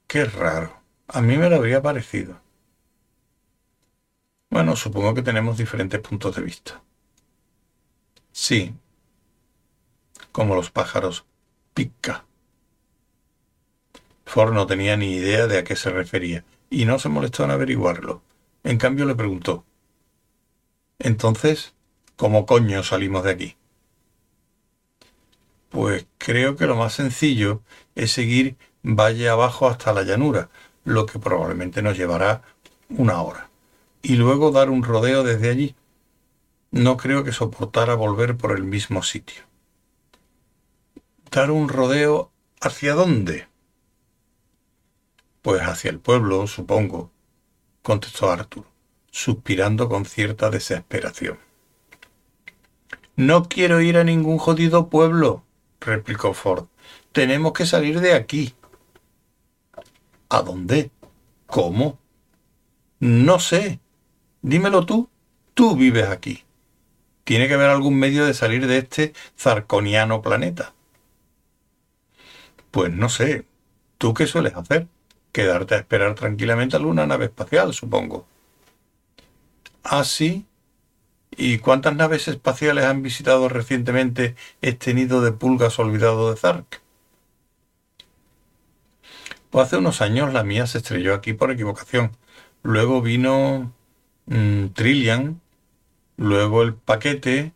Qué 0.07 0.23
raro, 0.23 0.79
a 1.09 1.21
mí 1.21 1.37
me 1.37 1.49
lo 1.49 1.57
habría 1.57 1.81
parecido. 1.81 2.39
Bueno, 4.49 4.77
supongo 4.77 5.13
que 5.13 5.21
tenemos 5.21 5.57
diferentes 5.57 5.99
puntos 5.99 6.33
de 6.37 6.43
vista. 6.43 6.81
Sí, 8.33 8.75
como 10.33 10.55
los 10.55 10.71
pájaros 10.71 11.25
pica. 11.73 12.25
Ford 14.25 14.51
no 14.53 14.67
tenía 14.67 14.97
ni 14.97 15.13
idea 15.13 15.47
de 15.47 15.57
a 15.59 15.63
qué 15.63 15.77
se 15.77 15.89
refería 15.89 16.43
y 16.69 16.83
no 16.83 16.99
se 16.99 17.07
molestó 17.07 17.45
en 17.45 17.51
averiguarlo. 17.51 18.21
En 18.65 18.77
cambio 18.77 19.05
le 19.05 19.15
preguntó, 19.15 19.63
entonces, 20.99 21.73
¿cómo 22.17 22.45
coño 22.45 22.83
salimos 22.83 23.23
de 23.23 23.31
aquí? 23.31 23.57
Pues 25.73 26.05
creo 26.19 26.55
que 26.55 26.67
lo 26.67 26.75
más 26.75 26.93
sencillo 26.93 27.63
es 27.95 28.11
seguir 28.11 28.57
valle 28.83 29.27
abajo 29.27 29.67
hasta 29.67 29.91
la 29.91 30.03
llanura, 30.03 30.51
lo 30.85 31.07
que 31.07 31.17
probablemente 31.17 31.81
nos 31.81 31.97
llevará 31.97 32.43
una 32.89 33.23
hora, 33.23 33.49
y 34.03 34.17
luego 34.17 34.51
dar 34.51 34.69
un 34.69 34.83
rodeo 34.83 35.23
desde 35.23 35.49
allí. 35.49 35.75
No 36.69 36.95
creo 36.95 37.23
que 37.23 37.31
soportara 37.31 37.95
volver 37.95 38.37
por 38.37 38.55
el 38.55 38.65
mismo 38.65 39.01
sitio. 39.01 39.45
¿Dar 41.31 41.49
un 41.49 41.67
rodeo 41.67 42.29
hacia 42.61 42.93
dónde? 42.93 43.47
Pues 45.41 45.63
hacia 45.63 45.89
el 45.89 45.97
pueblo, 45.97 46.45
supongo, 46.45 47.09
contestó 47.81 48.29
Arthur, 48.29 48.65
suspirando 49.09 49.89
con 49.89 50.05
cierta 50.05 50.51
desesperación. 50.51 51.39
No 53.15 53.45
quiero 53.45 53.81
ir 53.81 53.97
a 53.97 54.03
ningún 54.03 54.37
jodido 54.37 54.89
pueblo, 54.89 55.42
replicó 55.85 56.33
Ford. 56.33 56.65
Tenemos 57.11 57.53
que 57.53 57.65
salir 57.65 57.99
de 57.99 58.13
aquí. 58.13 58.53
¿A 60.29 60.41
dónde? 60.41 60.91
¿Cómo? 61.45 61.99
No 62.99 63.39
sé. 63.39 63.79
Dímelo 64.41 64.85
tú. 64.85 65.09
Tú 65.53 65.75
vives 65.75 66.07
aquí. 66.07 66.43
Tiene 67.23 67.47
que 67.47 67.53
haber 67.53 67.69
algún 67.69 67.97
medio 67.97 68.25
de 68.25 68.33
salir 68.33 68.67
de 68.67 68.79
este 68.79 69.13
zarconiano 69.37 70.21
planeta. 70.21 70.73
Pues 72.71 72.91
no 72.91 73.09
sé. 73.09 73.45
¿Tú 73.97 74.13
qué 74.13 74.27
sueles 74.27 74.55
hacer? 74.55 74.87
quedarte 75.33 75.75
a 75.75 75.79
esperar 75.79 76.15
tranquilamente 76.15 76.77
a 76.77 76.79
alguna 76.79 77.05
nave 77.05 77.25
espacial, 77.25 77.73
supongo. 77.73 78.25
Ah, 79.83 80.05
sí. 80.05 80.45
¿Y 81.37 81.59
cuántas 81.59 81.95
naves 81.95 82.27
espaciales 82.27 82.85
han 82.85 83.01
visitado 83.01 83.49
recientemente 83.49 84.35
este 84.61 84.93
nido 84.93 85.21
de 85.21 85.31
pulgas 85.31 85.79
olvidado 85.79 86.31
de 86.31 86.37
Zark? 86.37 86.81
Pues 89.49 89.67
hace 89.67 89.77
unos 89.77 90.01
años 90.01 90.33
la 90.33 90.43
mía 90.43 90.67
se 90.67 90.79
estrelló 90.79 91.13
aquí 91.13 91.33
por 91.33 91.51
equivocación. 91.51 92.17
Luego 92.63 93.01
vino 93.01 93.73
mm, 94.25 94.67
Trillian, 94.69 95.41
luego 96.17 96.63
el 96.63 96.75
paquete, 96.75 97.53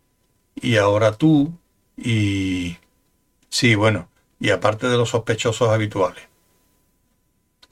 y 0.56 0.78
ahora 0.78 1.14
tú, 1.14 1.58
y... 1.96 2.78
Sí, 3.50 3.76
bueno, 3.76 4.10
y 4.40 4.52
aparte 4.52 4.88
de 4.88 4.98
los 4.98 5.10
sospechosos 5.10 5.70
habituales. 5.70 6.28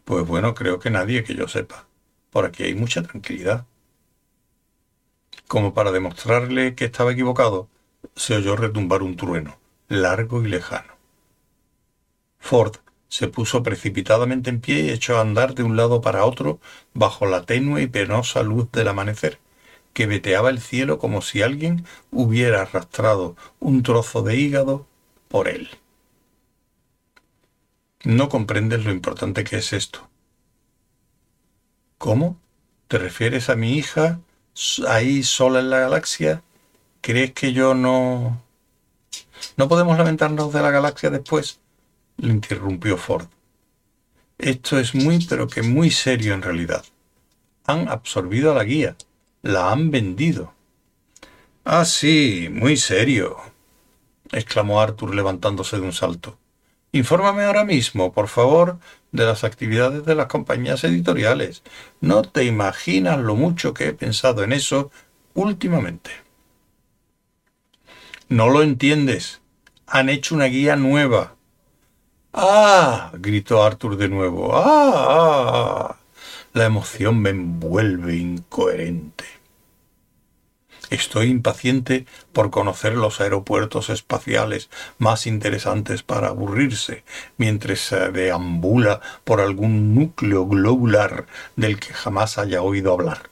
Pues 0.06 0.26
bueno, 0.26 0.54
creo 0.56 0.80
que 0.80 0.90
nadie 0.90 1.24
que 1.24 1.36
yo 1.36 1.48
sepa. 1.48 1.88
Por 2.32 2.46
aquí 2.46 2.64
hay 2.64 2.76
mucha 2.76 3.04
tranquilidad. 3.04 3.66
Como 5.48 5.74
para 5.74 5.92
demostrarle 5.92 6.76
que 6.76 6.86
estaba 6.86 7.12
equivocado, 7.12 7.70
se 8.16 8.36
oyó 8.36 8.56
retumbar 8.56 9.04
un 9.04 9.16
trueno, 9.16 9.58
largo 9.88 10.44
y 10.44 10.48
lejano. 10.48 10.94
Ford 12.40 12.78
se 13.08 13.28
puso 13.28 13.64
precipitadamente 13.64 14.50
en 14.50 14.60
pie 14.60 14.82
y 14.82 14.90
echó 14.90 15.18
a 15.18 15.22
andar 15.22 15.54
de 15.56 15.64
un 15.64 15.78
lado 15.78 16.02
para 16.02 16.26
otro 16.26 16.60
bajo 16.94 17.26
la 17.26 17.46
tenue 17.46 17.84
y 17.84 17.88
penosa 17.88 18.44
luz 18.44 18.72
del 18.72 18.88
amanecer, 18.88 19.40
que 19.94 20.08
veteaba 20.08 20.50
el 20.50 20.60
cielo 20.60 20.98
como 21.00 21.22
si 21.22 21.42
alguien 21.42 21.86
hubiera 22.12 22.64
arrastrado 22.64 23.36
un 23.60 23.84
trozo 23.84 24.22
de 24.24 24.36
hígado 24.36 24.88
por 25.28 25.48
él. 25.48 25.70
No 28.04 28.30
comprendes 28.30 28.84
lo 28.84 28.92
importante 28.92 29.44
que 29.44 29.58
es 29.58 29.74
esto. 29.74 30.10
¿Cómo? 31.98 32.40
¿Te 32.88 32.98
refieres 33.00 33.50
a 33.50 33.56
mi 33.56 33.74
hija 33.78 34.20
ahí 34.88 35.24
sola 35.24 35.60
en 35.60 35.70
la 35.70 35.80
galaxia? 35.80 36.44
¿Crees 37.02 37.34
que 37.34 37.54
yo 37.54 37.74
no... 37.74 38.42
¿No 39.58 39.68
podemos 39.68 39.98
lamentarnos 39.98 40.52
de 40.54 40.62
la 40.62 40.72
galaxia 40.72 41.10
después? 41.10 41.60
Le 42.18 42.32
interrumpió 42.32 42.98
Ford. 42.98 43.28
Esto 44.38 44.80
es 44.80 44.96
muy, 44.96 45.26
pero 45.26 45.48
que 45.48 45.62
muy 45.62 45.92
serio 45.92 46.34
en 46.34 46.42
realidad. 46.42 46.84
Han 47.66 47.88
absorbido 47.90 48.52
a 48.52 48.56
la 48.56 48.64
guía. 48.64 48.96
La 49.42 49.72
han 49.72 49.92
vendido. 49.92 50.54
Ah, 51.64 51.84
sí, 51.84 52.48
muy 52.52 52.78
serio, 52.78 53.38
exclamó 54.32 54.82
Arthur 54.82 55.16
levantándose 55.16 55.78
de 55.78 55.82
un 55.82 55.94
salto. 55.94 56.38
Infórmame 56.96 57.44
ahora 57.44 57.66
mismo, 57.66 58.14
por 58.14 58.30
favor, 58.30 58.80
de 59.12 59.26
las 59.26 59.44
actividades 59.44 60.06
de 60.06 60.16
las 60.16 60.28
compañías 60.28 60.82
editoriales. 60.86 61.62
No 62.00 62.22
te 62.22 62.46
imaginas 62.46 63.20
lo 63.20 63.36
mucho 63.36 63.74
que 63.74 63.90
he 63.90 63.94
pensado 63.94 64.46
en 64.46 64.54
eso 64.54 64.92
últimamente. 65.34 66.12
No 68.30 68.48
lo 68.48 68.64
entiendes. 68.64 69.42
Han 69.88 70.08
hecho 70.08 70.36
una 70.36 70.46
guía 70.46 70.78
nueva. 70.78 71.36
¡Ah! 72.32 73.12
gritó 73.16 73.62
Arthur 73.62 73.98
de 73.98 74.08
nuevo. 74.08 74.52
¡Ah! 74.54 75.98
La 76.54 76.64
emoción 76.64 77.20
me 77.20 77.32
envuelve 77.32 78.16
incoherente. 78.16 79.26
Estoy 80.90 81.30
impaciente 81.30 82.06
por 82.34 82.52
conocer 82.52 82.94
los 82.96 83.22
aeropuertos 83.22 83.90
espaciales 83.90 84.70
más 84.98 85.28
interesantes 85.28 86.04
para 86.04 86.28
aburrirse, 86.28 87.04
mientras 87.38 87.80
se 87.80 88.12
deambula 88.12 89.02
por 89.24 89.42
algún 89.42 89.96
núcleo 89.96 90.46
globular 90.46 91.26
del 91.56 91.80
que 91.80 91.94
jamás 91.94 92.38
haya 92.38 92.62
oído 92.62 92.94
hablar. 92.94 93.30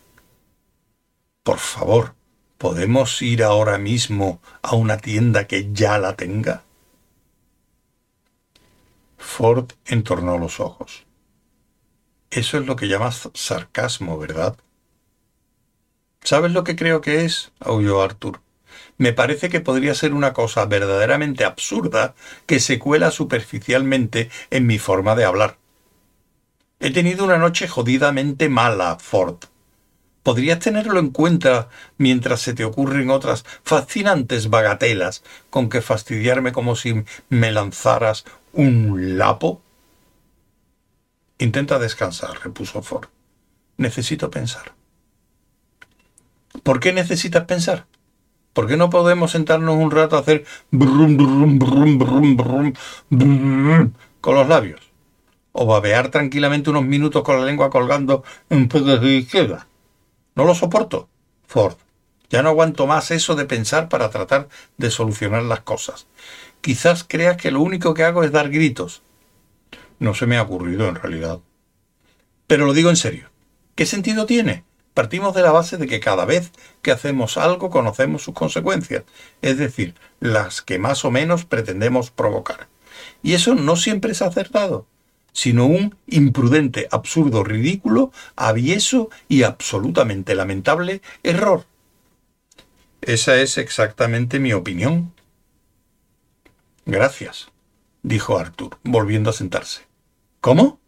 Por 1.44 1.60
favor, 1.60 2.16
¿podemos 2.58 3.22
ir 3.22 3.44
ahora 3.44 3.78
mismo 3.78 4.42
a 4.62 4.76
una 4.76 4.98
tienda 4.98 5.46
que 5.48 5.72
ya 5.74 5.98
la 5.98 6.16
tenga? 6.16 6.64
Ford 9.18 9.72
entornó 9.86 10.38
los 10.38 10.60
ojos. 10.60 11.06
Eso 12.30 12.58
es 12.58 12.66
lo 12.66 12.76
que 12.76 12.88
llamas 12.88 13.30
sarcasmo, 13.34 14.18
¿verdad? 14.18 14.58
¿Sabes 16.24 16.52
lo 16.52 16.64
que 16.64 16.76
creo 16.76 17.02
que 17.02 17.26
es? 17.26 17.52
aulló 17.60 18.02
Arthur. 18.02 18.40
Me 18.98 19.12
parece 19.12 19.50
que 19.50 19.60
podría 19.60 19.94
ser 19.96 20.14
una 20.14 20.34
cosa 20.34 20.66
verdaderamente 20.66 21.44
absurda 21.44 22.16
que 22.46 22.60
se 22.60 22.80
cuela 22.80 23.12
superficialmente 23.12 24.30
en 24.50 24.66
mi 24.66 24.80
forma 24.80 25.16
de 25.16 25.26
hablar. 25.26 25.58
He 26.80 26.92
tenido 26.92 27.26
una 27.26 27.38
noche 27.38 27.68
jodidamente 27.68 28.50
mala, 28.50 28.98
Ford. 29.00 29.38
¿Podrías 30.22 30.60
tenerlo 30.60 31.00
en 31.00 31.10
cuenta 31.10 31.70
mientras 31.98 32.40
se 32.42 32.54
te 32.54 32.64
ocurren 32.64 33.10
otras 33.10 33.44
fascinantes 33.64 34.50
bagatelas 34.50 35.24
con 35.50 35.70
que 35.70 35.82
fastidiarme 35.82 36.54
como 36.54 36.78
si 36.78 37.04
me 37.28 37.52
lanzaras 37.52 38.24
un 38.54 39.18
lapo? 39.18 39.62
Intenta 41.40 41.80
descansar, 41.80 42.40
repuso 42.42 42.82
Ford. 42.82 43.08
Necesito 43.76 44.32
pensar. 44.32 44.74
¿Por 46.64 46.80
qué 46.80 46.94
necesitas 46.94 47.44
pensar? 47.44 47.86
¿Por 48.54 48.68
qué 48.68 48.78
no 48.78 48.90
podemos 48.90 49.32
sentarnos 49.32 49.76
un 49.76 49.92
rato 49.92 50.16
a 50.16 50.20
hacer 50.20 50.46
brum, 50.72 51.18
brum, 51.18 51.60
brum, 51.60 51.98
brum, 51.98 52.38
brum, 52.38 52.74
brum, 53.10 53.94
con 54.22 54.36
los 54.36 54.48
labios? 54.48 54.80
O 55.52 55.66
babear 55.66 56.10
tranquilamente 56.10 56.70
unos 56.70 56.86
minutos 56.86 57.24
con 57.24 57.38
la 57.38 57.46
lengua 57.46 57.70
colgando 57.70 58.24
un 58.50 58.70
poco 58.70 58.98
de 58.98 59.18
izquierda. 59.18 59.68
No 60.36 60.46
lo 60.46 60.56
soporto, 60.56 61.10
Ford. 61.46 61.76
Ya 62.30 62.42
no 62.42 62.50
aguanto 62.50 62.88
más 62.88 63.12
eso 63.12 63.36
de 63.36 63.46
pensar 63.46 63.90
para 63.90 64.10
tratar 64.10 64.48
de 64.78 64.90
solucionar 64.90 65.44
las 65.44 65.60
cosas. 65.62 66.08
Quizás 66.62 67.04
creas 67.04 67.38
que 67.38 67.52
lo 67.52 67.62
único 67.62 67.94
que 67.94 68.04
hago 68.04 68.24
es 68.24 68.32
dar 68.32 68.50
gritos. 68.50 69.04
No 70.00 70.14
se 70.14 70.28
me 70.28 70.38
ha 70.38 70.42
ocurrido 70.44 70.88
en 70.88 70.96
realidad. 70.96 71.40
Pero 72.48 72.66
lo 72.66 72.74
digo 72.74 72.90
en 72.90 72.96
serio. 72.96 73.30
¿Qué 73.76 73.86
sentido 73.86 74.26
tiene? 74.26 74.64
Partimos 74.94 75.34
de 75.34 75.42
la 75.42 75.52
base 75.52 75.78
de 75.78 75.88
que 75.88 76.00
cada 76.00 76.26
vez 76.26 76.52
que 76.82 76.92
hacemos 76.92 77.38
algo 77.38 77.70
conocemos 77.70 78.22
sus 78.24 78.36
consecuencias, 78.36 79.04
es 79.42 79.58
decir, 79.58 79.96
las 80.20 80.62
que 80.62 80.78
más 80.78 81.04
o 81.04 81.12
menos 81.12 81.46
pretendemos 81.46 82.12
provocar. 82.12 82.68
y 83.24 83.34
eso 83.34 83.56
no 83.56 83.76
siempre 83.76 84.12
es 84.12 84.22
acertado, 84.22 84.86
sino 85.32 85.66
un 85.66 85.96
imprudente, 86.08 86.88
absurdo, 86.92 87.44
ridículo, 87.44 88.12
avieso 88.36 89.10
y 89.28 89.44
absolutamente 89.44 90.36
lamentable 90.36 91.02
error. 91.24 91.66
Esa 93.02 93.38
es 93.42 93.58
exactamente 93.58 94.40
mi 94.40 94.54
opinión. 94.54 95.14
Gracias, 96.86 97.52
dijo 98.04 98.38
Arthur, 98.38 98.78
volviendo 98.84 99.32
a 99.32 99.34
sentarse. 99.34 99.82
¿Cómo? 100.40 100.80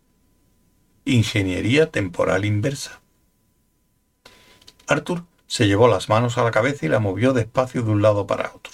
Ingeniería 1.06 1.90
temporal 1.90 2.46
inversa. 2.46 3.02
Arthur 4.88 5.24
se 5.48 5.68
llevó 5.68 5.88
las 5.88 6.10
manos 6.10 6.38
a 6.38 6.44
la 6.44 6.52
cabeza 6.52 6.86
y 6.86 6.90
la 6.90 7.00
movió 7.00 7.34
despacio 7.34 7.84
de 7.84 7.92
un 7.92 8.02
lado 8.02 8.28
para 8.28 8.52
otro. 8.54 8.74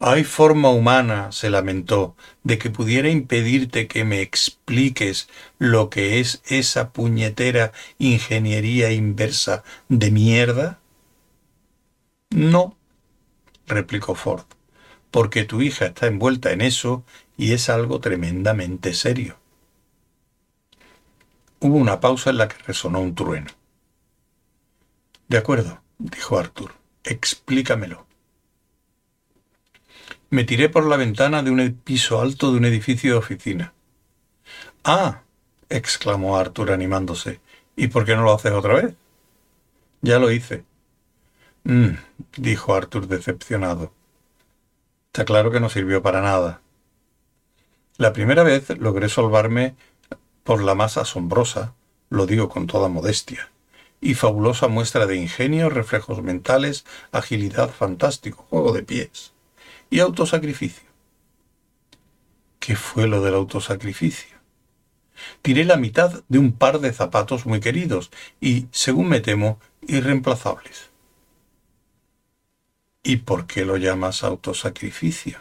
Hay 0.00 0.24
forma 0.24 0.70
humana, 0.70 1.32
se 1.32 1.50
lamentó, 1.50 2.14
de 2.42 2.58
que 2.58 2.68
pudiera 2.68 3.08
impedirte 3.08 3.86
que 3.86 4.04
me 4.04 4.20
expliques 4.20 5.28
lo 5.58 5.88
que 5.88 6.20
es 6.20 6.42
esa 6.46 6.90
puñetera 6.90 7.72
ingeniería 7.98 8.92
inversa 8.92 9.62
de 9.88 10.10
mierda? 10.10 10.78
No, 12.30 12.76
replicó 13.66 14.14
Ford, 14.14 14.44
porque 15.10 15.44
tu 15.44 15.62
hija 15.62 15.86
está 15.86 16.06
envuelta 16.06 16.52
en 16.52 16.60
eso 16.60 17.04
y 17.38 17.52
es 17.52 17.70
algo 17.70 18.00
tremendamente 18.00 18.92
serio. 18.94 19.38
Hubo 21.60 21.76
una 21.78 22.00
pausa 22.00 22.30
en 22.30 22.38
la 22.38 22.48
que 22.48 22.62
resonó 22.64 23.00
un 23.00 23.14
trueno. 23.14 23.50
De 25.28 25.38
acuerdo, 25.38 25.80
dijo 25.98 26.38
Arthur, 26.38 26.72
explícamelo. 27.02 28.06
Me 30.30 30.44
tiré 30.44 30.68
por 30.68 30.86
la 30.86 30.96
ventana 30.96 31.42
de 31.42 31.50
un 31.50 31.80
piso 31.84 32.20
alto 32.20 32.50
de 32.50 32.58
un 32.58 32.64
edificio 32.64 33.12
de 33.12 33.18
oficina. 33.18 33.72
Ah, 34.82 35.22
exclamó 35.68 36.36
Arthur 36.36 36.72
animándose. 36.72 37.40
¿Y 37.76 37.88
por 37.88 38.04
qué 38.04 38.16
no 38.16 38.22
lo 38.22 38.34
haces 38.34 38.52
otra 38.52 38.74
vez? 38.74 38.94
Ya 40.02 40.18
lo 40.18 40.30
hice. 40.30 40.64
Mm, 41.64 41.94
dijo 42.36 42.74
Arthur 42.74 43.08
decepcionado. 43.08 43.92
Está 45.06 45.24
claro 45.24 45.50
que 45.50 45.60
no 45.60 45.70
sirvió 45.70 46.02
para 46.02 46.20
nada. 46.20 46.60
La 47.96 48.12
primera 48.12 48.42
vez 48.42 48.76
logré 48.78 49.08
salvarme 49.08 49.76
por 50.42 50.62
la 50.62 50.74
más 50.74 50.98
asombrosa, 50.98 51.74
lo 52.10 52.26
digo 52.26 52.48
con 52.48 52.66
toda 52.66 52.88
modestia, 52.88 53.50
y 54.04 54.12
fabulosa 54.12 54.68
muestra 54.68 55.06
de 55.06 55.16
ingenio, 55.16 55.70
reflejos 55.70 56.22
mentales, 56.22 56.84
agilidad, 57.10 57.70
fantástico, 57.70 58.46
juego 58.50 58.72
de 58.72 58.82
pies 58.82 59.32
y 59.88 60.00
autosacrificio. 60.00 60.90
¿Qué 62.60 62.76
fue 62.76 63.08
lo 63.08 63.22
del 63.22 63.34
autosacrificio? 63.34 64.36
Tiré 65.40 65.64
la 65.64 65.78
mitad 65.78 66.22
de 66.28 66.38
un 66.38 66.52
par 66.52 66.80
de 66.80 66.92
zapatos 66.92 67.46
muy 67.46 67.60
queridos 67.60 68.10
y, 68.42 68.66
según 68.72 69.08
me 69.08 69.20
temo, 69.20 69.58
irreemplazables. 69.80 70.90
¿Y 73.02 73.18
por 73.18 73.46
qué 73.46 73.64
lo 73.64 73.78
llamas 73.78 74.22
autosacrificio? 74.22 75.38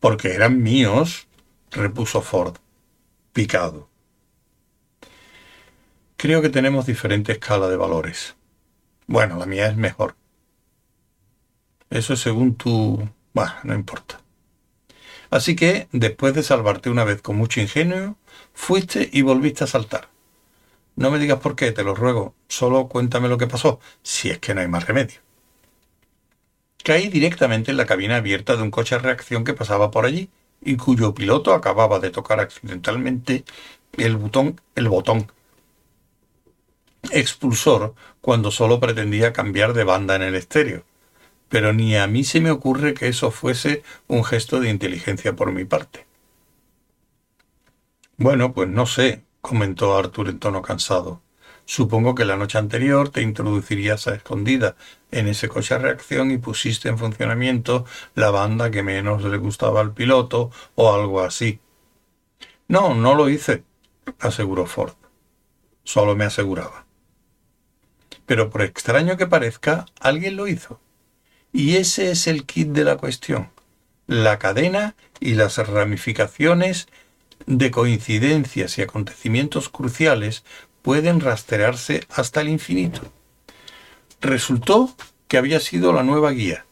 Porque 0.00 0.32
eran 0.32 0.62
míos, 0.62 1.28
repuso 1.70 2.22
Ford, 2.22 2.56
picado. 3.34 3.87
Creo 6.18 6.42
que 6.42 6.48
tenemos 6.48 6.84
diferente 6.84 7.30
escala 7.30 7.68
de 7.68 7.76
valores. 7.76 8.34
Bueno, 9.06 9.38
la 9.38 9.46
mía 9.46 9.68
es 9.68 9.76
mejor. 9.76 10.16
Eso 11.90 12.14
es 12.14 12.18
según 12.18 12.56
tu... 12.56 13.08
Bueno, 13.32 13.52
no 13.62 13.72
importa. 13.72 14.20
Así 15.30 15.54
que, 15.54 15.86
después 15.92 16.34
de 16.34 16.42
salvarte 16.42 16.90
una 16.90 17.04
vez 17.04 17.22
con 17.22 17.36
mucho 17.36 17.60
ingenio, 17.60 18.16
fuiste 18.52 19.08
y 19.12 19.22
volviste 19.22 19.62
a 19.62 19.68
saltar. 19.68 20.08
No 20.96 21.12
me 21.12 21.20
digas 21.20 21.38
por 21.38 21.54
qué, 21.54 21.70
te 21.70 21.84
lo 21.84 21.94
ruego. 21.94 22.34
Solo 22.48 22.88
cuéntame 22.88 23.28
lo 23.28 23.38
que 23.38 23.46
pasó, 23.46 23.78
si 24.02 24.28
es 24.28 24.40
que 24.40 24.54
no 24.54 24.60
hay 24.60 24.66
más 24.66 24.88
remedio. 24.88 25.20
Caí 26.82 27.06
directamente 27.10 27.70
en 27.70 27.76
la 27.76 27.86
cabina 27.86 28.16
abierta 28.16 28.56
de 28.56 28.64
un 28.64 28.72
coche 28.72 28.96
de 28.96 29.02
reacción 29.02 29.44
que 29.44 29.54
pasaba 29.54 29.92
por 29.92 30.04
allí 30.04 30.30
y 30.60 30.76
cuyo 30.78 31.14
piloto 31.14 31.54
acababa 31.54 32.00
de 32.00 32.10
tocar 32.10 32.40
accidentalmente 32.40 33.44
el 33.96 34.16
botón, 34.16 34.60
el 34.74 34.88
botón 34.88 35.30
expulsor 37.12 37.94
cuando 38.20 38.50
solo 38.50 38.80
pretendía 38.80 39.32
cambiar 39.32 39.72
de 39.72 39.84
banda 39.84 40.16
en 40.16 40.22
el 40.22 40.34
estéreo. 40.34 40.84
Pero 41.48 41.72
ni 41.72 41.96
a 41.96 42.06
mí 42.06 42.24
se 42.24 42.40
me 42.40 42.50
ocurre 42.50 42.94
que 42.94 43.08
eso 43.08 43.30
fuese 43.30 43.82
un 44.06 44.24
gesto 44.24 44.60
de 44.60 44.70
inteligencia 44.70 45.34
por 45.34 45.52
mi 45.52 45.64
parte. 45.64 46.06
Bueno, 48.16 48.52
pues 48.52 48.68
no 48.68 48.84
sé, 48.86 49.22
comentó 49.40 49.96
Arthur 49.96 50.28
en 50.28 50.38
tono 50.38 50.60
cansado. 50.60 51.22
Supongo 51.64 52.14
que 52.14 52.24
la 52.24 52.36
noche 52.36 52.58
anterior 52.58 53.10
te 53.10 53.22
introducirías 53.22 54.08
a 54.08 54.14
escondida 54.14 54.74
en 55.10 55.28
ese 55.28 55.48
coche 55.48 55.74
de 55.74 55.80
reacción 55.80 56.30
y 56.30 56.38
pusiste 56.38 56.88
en 56.88 56.98
funcionamiento 56.98 57.84
la 58.14 58.30
banda 58.30 58.70
que 58.70 58.82
menos 58.82 59.22
le 59.22 59.36
gustaba 59.36 59.80
al 59.80 59.92
piloto 59.92 60.50
o 60.74 60.94
algo 60.94 61.20
así. 61.20 61.60
No, 62.68 62.94
no 62.94 63.14
lo 63.14 63.28
hice, 63.28 63.64
aseguró 64.18 64.66
Ford. 64.66 64.94
Solo 65.84 66.16
me 66.16 66.24
aseguraba. 66.24 66.87
Pero 68.28 68.50
por 68.50 68.60
extraño 68.60 69.16
que 69.16 69.26
parezca, 69.26 69.86
alguien 70.00 70.36
lo 70.36 70.48
hizo. 70.48 70.78
Y 71.50 71.76
ese 71.76 72.10
es 72.10 72.26
el 72.26 72.44
kit 72.44 72.68
de 72.68 72.84
la 72.84 72.98
cuestión. 72.98 73.50
La 74.06 74.38
cadena 74.38 74.96
y 75.18 75.32
las 75.32 75.56
ramificaciones 75.56 76.88
de 77.46 77.70
coincidencias 77.70 78.76
y 78.76 78.82
acontecimientos 78.82 79.70
cruciales 79.70 80.44
pueden 80.82 81.20
rastrearse 81.20 82.06
hasta 82.10 82.42
el 82.42 82.50
infinito. 82.50 83.00
Resultó 84.20 84.94
que 85.26 85.38
había 85.38 85.58
sido 85.58 85.94
la 85.94 86.02
nueva 86.02 86.30
guía, 86.32 86.66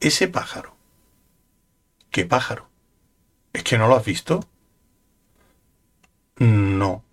ese 0.00 0.26
pájaro. 0.26 0.74
¿Qué 2.10 2.24
pájaro? 2.24 2.68
¿Es 3.52 3.62
que 3.62 3.78
no 3.78 3.86
lo 3.86 3.94
has 3.94 4.04
visto? 4.04 4.44
No. 6.38 7.04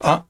Ah, 0.00 0.26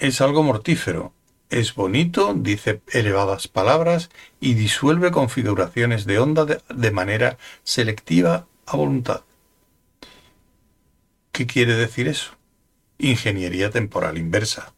es 0.00 0.20
algo 0.20 0.42
mortífero. 0.42 1.12
Es 1.50 1.74
bonito, 1.74 2.34
dice 2.34 2.82
elevadas 2.92 3.48
palabras 3.48 4.10
y 4.38 4.52
disuelve 4.52 5.10
configuraciones 5.10 6.04
de 6.04 6.18
onda 6.18 6.44
de, 6.44 6.90
manera 6.90 7.38
selectiva 7.64 8.46
a 8.66 8.76
voluntad. 8.76 9.22
¿Qué 11.32 11.46
quiere 11.46 11.74
decir 11.74 12.06
eso? 12.06 12.32
Ingeniería 12.98 13.70
temporal 13.70 14.18
inversa. 14.18 14.74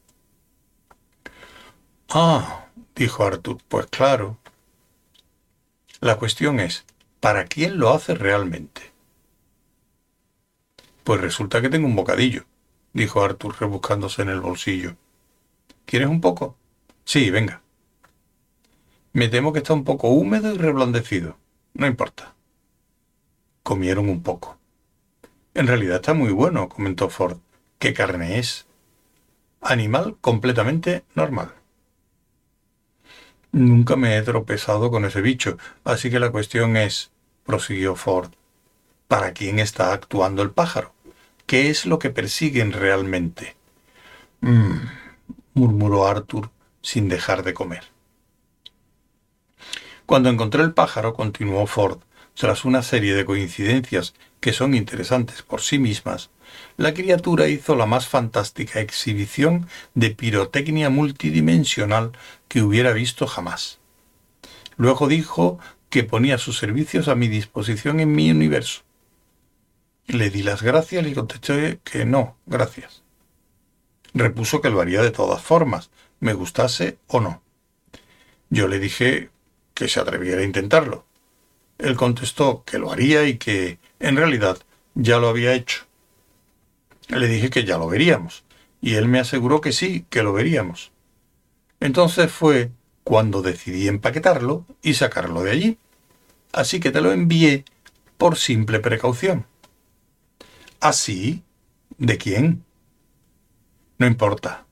Ah, 2.08 2.66
dijo 2.94 3.24
Arthur, 3.24 3.58
pues 3.66 3.86
claro. 3.86 4.38
La 6.00 6.18
cuestión 6.18 6.60
es, 6.60 6.84
¿para 7.18 7.46
quién 7.46 7.78
lo 7.78 7.90
hace 7.90 8.14
realmente? 8.14 8.92
Pues 11.02 11.20
resulta 11.20 11.60
que 11.60 11.68
tengo 11.68 11.88
un 11.88 11.96
bocadillo, 11.96 12.44
dijo 12.92 13.24
Arthur 13.24 13.56
rebuscándose 13.58 14.22
en 14.22 14.28
el 14.28 14.40
bolsillo. 14.40 14.94
¿Quieres 15.84 16.08
un 16.08 16.20
poco? 16.20 16.59
Sí, 17.12 17.28
venga. 17.28 17.60
Me 19.12 19.26
temo 19.26 19.52
que 19.52 19.58
está 19.58 19.72
un 19.72 19.82
poco 19.82 20.10
húmedo 20.10 20.54
y 20.54 20.58
reblandecido. 20.58 21.38
No 21.74 21.88
importa. 21.88 22.36
Comieron 23.64 24.08
un 24.08 24.22
poco. 24.22 24.58
En 25.54 25.66
realidad 25.66 25.96
está 25.96 26.14
muy 26.14 26.30
bueno, 26.30 26.68
comentó 26.68 27.10
Ford. 27.10 27.38
¿Qué 27.80 27.94
carne 27.94 28.38
es? 28.38 28.68
Animal 29.60 30.18
completamente 30.20 31.02
normal. 31.16 31.52
Nunca 33.50 33.96
me 33.96 34.16
he 34.16 34.22
tropezado 34.22 34.92
con 34.92 35.04
ese 35.04 35.20
bicho, 35.20 35.58
así 35.82 36.10
que 36.10 36.20
la 36.20 36.30
cuestión 36.30 36.76
es, 36.76 37.10
prosiguió 37.42 37.96
Ford, 37.96 38.30
¿para 39.08 39.32
quién 39.32 39.58
está 39.58 39.92
actuando 39.92 40.42
el 40.42 40.52
pájaro? 40.52 40.94
¿Qué 41.46 41.70
es 41.70 41.86
lo 41.86 41.98
que 41.98 42.10
persiguen 42.10 42.70
realmente? 42.70 43.56
Mmm, 44.42 44.76
murmuró 45.54 46.06
Arthur 46.06 46.52
sin 46.82 47.08
dejar 47.08 47.42
de 47.42 47.54
comer. 47.54 47.84
Cuando 50.06 50.28
encontré 50.28 50.62
el 50.62 50.74
pájaro, 50.74 51.14
continuó 51.14 51.66
Ford, 51.66 52.00
tras 52.34 52.64
una 52.64 52.82
serie 52.82 53.14
de 53.14 53.24
coincidencias 53.24 54.14
que 54.40 54.52
son 54.52 54.74
interesantes 54.74 55.42
por 55.42 55.60
sí 55.60 55.78
mismas, 55.78 56.30
la 56.76 56.94
criatura 56.94 57.48
hizo 57.48 57.76
la 57.76 57.86
más 57.86 58.08
fantástica 58.08 58.80
exhibición 58.80 59.68
de 59.94 60.10
pirotecnia 60.10 60.90
multidimensional 60.90 62.12
que 62.48 62.62
hubiera 62.62 62.92
visto 62.92 63.26
jamás. 63.26 63.78
Luego 64.76 65.06
dijo 65.06 65.58
que 65.90 66.04
ponía 66.04 66.38
sus 66.38 66.58
servicios 66.58 67.08
a 67.08 67.14
mi 67.14 67.28
disposición 67.28 68.00
en 68.00 68.12
mi 68.12 68.30
universo. 68.30 68.82
Le 70.06 70.30
di 70.30 70.42
las 70.42 70.62
gracias 70.62 71.06
y 71.06 71.14
contesté 71.14 71.80
que 71.84 72.04
no, 72.04 72.36
gracias. 72.46 73.02
Repuso 74.14 74.60
que 74.60 74.70
lo 74.70 74.80
haría 74.80 75.02
de 75.02 75.10
todas 75.10 75.42
formas, 75.42 75.90
me 76.20 76.34
gustase 76.34 76.98
o 77.08 77.20
no. 77.20 77.42
Yo 78.50 78.68
le 78.68 78.78
dije 78.78 79.30
que 79.74 79.88
se 79.88 80.00
atreviera 80.00 80.42
a 80.42 80.44
intentarlo. 80.44 81.04
Él 81.78 81.96
contestó 81.96 82.62
que 82.64 82.78
lo 82.78 82.92
haría 82.92 83.24
y 83.24 83.38
que, 83.38 83.78
en 83.98 84.16
realidad, 84.16 84.58
ya 84.94 85.18
lo 85.18 85.28
había 85.28 85.54
hecho. 85.54 85.86
Le 87.08 87.26
dije 87.26 87.50
que 87.50 87.64
ya 87.64 87.78
lo 87.78 87.88
veríamos, 87.88 88.44
y 88.80 88.94
él 88.94 89.08
me 89.08 89.18
aseguró 89.18 89.60
que 89.60 89.72
sí, 89.72 90.04
que 90.10 90.22
lo 90.22 90.32
veríamos. 90.32 90.92
Entonces 91.80 92.30
fue 92.30 92.70
cuando 93.02 93.42
decidí 93.42 93.88
empaquetarlo 93.88 94.66
y 94.82 94.94
sacarlo 94.94 95.42
de 95.42 95.50
allí. 95.50 95.78
Así 96.52 96.80
que 96.80 96.90
te 96.90 97.00
lo 97.00 97.12
envié 97.12 97.64
por 98.18 98.36
simple 98.36 98.80
precaución. 98.80 99.46
¿Así? 100.80 101.42
¿De 101.98 102.18
quién? 102.18 102.64
No 103.98 104.06
importa. 104.06 104.66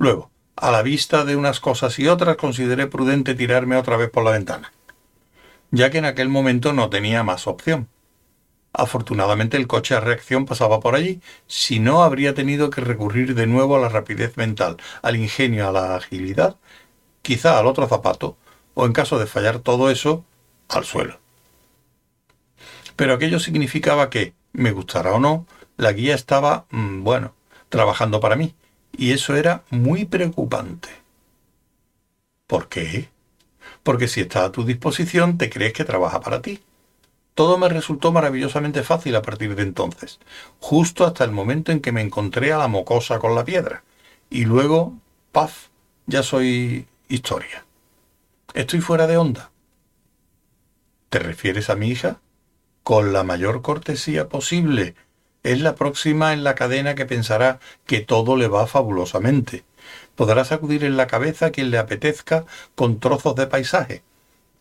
Luego, 0.00 0.30
a 0.56 0.70
la 0.70 0.80
vista 0.80 1.26
de 1.26 1.36
unas 1.36 1.60
cosas 1.60 1.98
y 1.98 2.08
otras, 2.08 2.38
consideré 2.38 2.86
prudente 2.86 3.34
tirarme 3.34 3.76
otra 3.76 3.98
vez 3.98 4.08
por 4.08 4.24
la 4.24 4.30
ventana, 4.30 4.72
ya 5.70 5.90
que 5.90 5.98
en 5.98 6.06
aquel 6.06 6.30
momento 6.30 6.72
no 6.72 6.88
tenía 6.88 7.22
más 7.22 7.46
opción. 7.46 7.86
Afortunadamente 8.72 9.58
el 9.58 9.66
coche 9.66 9.94
a 9.94 10.00
reacción 10.00 10.46
pasaba 10.46 10.80
por 10.80 10.94
allí, 10.94 11.20
si 11.46 11.80
no 11.80 12.02
habría 12.02 12.32
tenido 12.32 12.70
que 12.70 12.80
recurrir 12.80 13.34
de 13.34 13.46
nuevo 13.46 13.76
a 13.76 13.78
la 13.78 13.90
rapidez 13.90 14.38
mental, 14.38 14.78
al 15.02 15.16
ingenio, 15.16 15.68
a 15.68 15.72
la 15.72 15.96
agilidad, 15.96 16.56
quizá 17.20 17.58
al 17.58 17.66
otro 17.66 17.86
zapato, 17.86 18.38
o 18.72 18.86
en 18.86 18.94
caso 18.94 19.18
de 19.18 19.26
fallar 19.26 19.58
todo 19.58 19.90
eso, 19.90 20.24
al 20.70 20.86
suelo. 20.86 21.20
Pero 22.96 23.12
aquello 23.12 23.38
significaba 23.38 24.08
que, 24.08 24.32
me 24.54 24.72
gustara 24.72 25.12
o 25.12 25.20
no, 25.20 25.44
la 25.76 25.92
guía 25.92 26.14
estaba, 26.14 26.64
mm, 26.70 27.04
bueno, 27.04 27.34
trabajando 27.68 28.18
para 28.18 28.36
mí, 28.36 28.54
y 29.00 29.12
eso 29.12 29.34
era 29.34 29.64
muy 29.70 30.04
preocupante. 30.04 30.90
¿Por 32.46 32.68
qué? 32.68 33.08
Porque 33.82 34.08
si 34.08 34.20
está 34.20 34.44
a 34.44 34.52
tu 34.52 34.62
disposición, 34.62 35.38
te 35.38 35.48
crees 35.48 35.72
que 35.72 35.86
trabaja 35.86 36.20
para 36.20 36.42
ti. 36.42 36.60
Todo 37.34 37.56
me 37.56 37.70
resultó 37.70 38.12
maravillosamente 38.12 38.82
fácil 38.82 39.16
a 39.16 39.22
partir 39.22 39.54
de 39.54 39.62
entonces, 39.62 40.20
justo 40.58 41.06
hasta 41.06 41.24
el 41.24 41.30
momento 41.30 41.72
en 41.72 41.80
que 41.80 41.92
me 41.92 42.02
encontré 42.02 42.52
a 42.52 42.58
la 42.58 42.68
mocosa 42.68 43.18
con 43.20 43.34
la 43.34 43.46
piedra. 43.46 43.84
Y 44.28 44.44
luego, 44.44 44.92
paf, 45.32 45.68
ya 46.04 46.22
soy 46.22 46.86
historia. 47.08 47.64
Estoy 48.52 48.82
fuera 48.82 49.06
de 49.06 49.16
onda. 49.16 49.50
¿Te 51.08 51.20
refieres 51.20 51.70
a 51.70 51.74
mi 51.74 51.88
hija? 51.88 52.20
Con 52.82 53.14
la 53.14 53.24
mayor 53.24 53.62
cortesía 53.62 54.28
posible. 54.28 54.94
Es 55.42 55.60
la 55.60 55.74
próxima 55.74 56.32
en 56.32 56.44
la 56.44 56.54
cadena 56.54 56.94
que 56.94 57.06
pensará 57.06 57.60
que 57.86 58.00
todo 58.00 58.36
le 58.36 58.48
va 58.48 58.66
fabulosamente. 58.66 59.64
Podrá 60.14 60.44
sacudir 60.44 60.84
en 60.84 60.96
la 60.96 61.06
cabeza 61.06 61.46
a 61.46 61.50
quien 61.50 61.70
le 61.70 61.78
apetezca 61.78 62.44
con 62.74 63.00
trozos 63.00 63.34
de 63.36 63.46
paisaje 63.46 64.02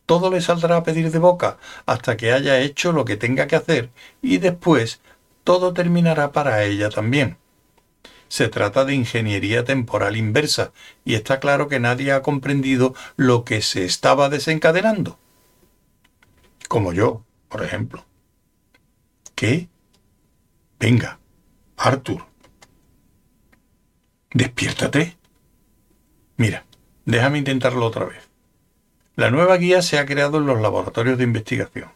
todo 0.10 0.32
le 0.32 0.42
saldrá 0.42 0.78
a 0.78 0.84
pedir 0.84 1.12
de 1.12 1.20
boca 1.20 1.60
hasta 1.86 2.18
que 2.18 2.34
haya 2.34 2.60
hecho 2.62 2.92
lo 2.92 3.06
que 3.06 3.16
tenga 3.16 3.46
que 3.46 3.56
hacer 3.56 3.92
y 4.24 4.40
después 4.40 5.02
todo 5.44 5.72
terminará 5.72 6.32
para 6.32 6.64
ella 6.64 6.90
también. 6.90 7.38
Se 8.28 8.48
trata 8.48 8.86
de 8.86 8.96
ingeniería 8.96 9.66
temporal 9.66 10.18
inversa 10.18 10.72
y 11.06 11.14
está 11.14 11.40
claro 11.40 11.68
que 11.68 11.80
nadie 11.80 12.12
ha 12.12 12.24
comprendido 12.24 12.96
lo 13.18 13.44
que 13.44 13.62
se 13.62 13.86
estaba 13.86 14.30
desencadenando. 14.30 15.20
Como 16.68 16.92
yo, 16.92 17.24
por 17.48 17.64
ejemplo. 17.64 18.04
¿Qué? 19.36 19.70
Venga, 20.80 21.20
Arthur. 21.76 22.26
Despiértate. 24.32 25.18
Mira, 26.38 26.66
déjame 27.06 27.38
intentarlo 27.38 27.86
otra 27.86 28.06
vez. 28.06 28.30
La 29.16 29.30
nueva 29.30 29.58
guía 29.58 29.82
se 29.82 30.00
ha 30.00 30.06
creado 30.06 30.38
en 30.38 30.46
los 30.46 30.62
laboratorios 30.62 31.18
de 31.18 31.26
investigación. 31.26 31.92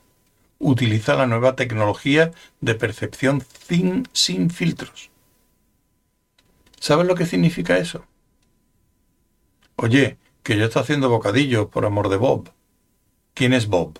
Utiliza 0.59 1.15
la 1.15 1.27
nueva 1.27 1.55
tecnología 1.55 2.31
de 2.59 2.75
percepción 2.75 3.43
sin 4.11 4.49
filtros. 4.49 5.09
¿Sabes 6.79 7.07
lo 7.07 7.15
que 7.15 7.25
significa 7.25 7.77
eso? 7.77 8.05
Oye, 9.77 10.17
que 10.43 10.57
yo 10.57 10.65
estoy 10.65 10.81
haciendo 10.81 11.09
bocadillos 11.09 11.67
por 11.67 11.85
amor 11.85 12.09
de 12.09 12.17
Bob. 12.17 12.51
¿Quién 13.33 13.53
es 13.53 13.67
Bob? 13.67 13.99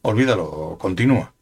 Olvídalo, 0.00 0.78
continúa. 0.80 1.35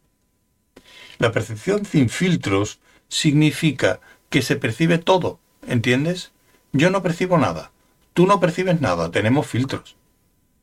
La 1.17 1.31
percepción 1.31 1.85
sin 1.85 2.09
filtros 2.09 2.79
significa 3.07 3.99
que 4.29 4.41
se 4.41 4.55
percibe 4.55 4.97
todo, 4.97 5.39
¿entiendes? 5.67 6.31
Yo 6.73 6.89
no 6.89 7.01
percibo 7.01 7.37
nada, 7.37 7.71
tú 8.13 8.27
no 8.27 8.39
percibes 8.39 8.81
nada, 8.81 9.11
tenemos 9.11 9.47
filtros. 9.47 9.95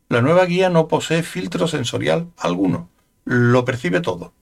La 0.09 0.21
nueva 0.21 0.45
guía 0.45 0.69
no 0.69 0.88
posee 0.88 1.23
filtro 1.23 1.67
sensorial 1.69 2.29
alguno, 2.37 2.91
lo 3.25 3.65
percibe 3.65 4.01
todo. 4.01 4.35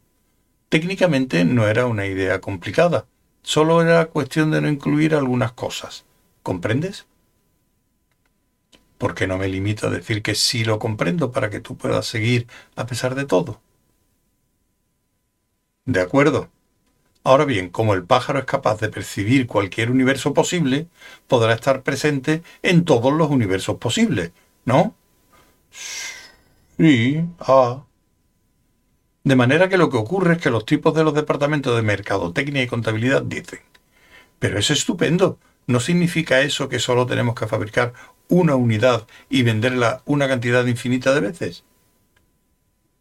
Técnicamente 0.68 1.44
no 1.44 1.68
era 1.68 1.86
una 1.86 2.06
idea 2.06 2.40
complicada, 2.40 3.06
solo 3.42 3.82
era 3.82 4.06
cuestión 4.06 4.50
de 4.50 4.60
no 4.60 4.68
incluir 4.68 5.14
algunas 5.14 5.52
cosas. 5.52 6.04
¿Comprendes? 6.42 7.06
¿Por 8.98 9.14
qué 9.14 9.26
no 9.26 9.38
me 9.38 9.48
limito 9.48 9.86
a 9.86 9.90
decir 9.90 10.22
que 10.22 10.34
sí 10.34 10.64
lo 10.64 10.78
comprendo 10.78 11.30
para 11.32 11.50
que 11.50 11.60
tú 11.60 11.76
puedas 11.76 12.06
seguir 12.06 12.48
a 12.76 12.86
pesar 12.86 13.14
de 13.14 13.26
todo? 13.26 13.60
De 15.84 16.00
acuerdo. 16.00 16.50
Ahora 17.24 17.44
bien, 17.46 17.70
como 17.70 17.94
el 17.94 18.04
pájaro 18.04 18.38
es 18.40 18.46
capaz 18.46 18.80
de 18.80 18.90
percibir 18.90 19.46
cualquier 19.46 19.90
universo 19.90 20.34
posible, 20.34 20.88
podrá 21.28 21.54
estar 21.54 21.82
presente 21.82 22.42
en 22.62 22.84
todos 22.84 23.12
los 23.12 23.30
universos 23.30 23.78
posibles, 23.78 24.32
¿no? 24.64 24.96
Sí, 26.78 27.20
ah. 27.40 27.84
De 29.24 29.34
manera 29.34 29.70
que 29.70 29.78
lo 29.78 29.88
que 29.88 29.96
ocurre 29.96 30.34
es 30.34 30.42
que 30.42 30.50
los 30.50 30.66
tipos 30.66 30.94
de 30.94 31.04
los 31.04 31.14
departamentos 31.14 31.74
de 31.74 31.80
mercadotecnia 31.82 32.62
y 32.62 32.66
contabilidad 32.66 33.22
dicen, 33.22 33.60
pero 34.38 34.58
es 34.58 34.70
estupendo, 34.70 35.38
¿no 35.66 35.80
significa 35.80 36.42
eso 36.42 36.68
que 36.68 36.80
solo 36.80 37.06
tenemos 37.06 37.34
que 37.34 37.48
fabricar 37.48 37.94
una 38.28 38.56
unidad 38.56 39.06
y 39.30 39.42
venderla 39.44 40.02
una 40.06 40.28
cantidad 40.28 40.66
infinita 40.66 41.14
de 41.14 41.20
veces? 41.20 41.64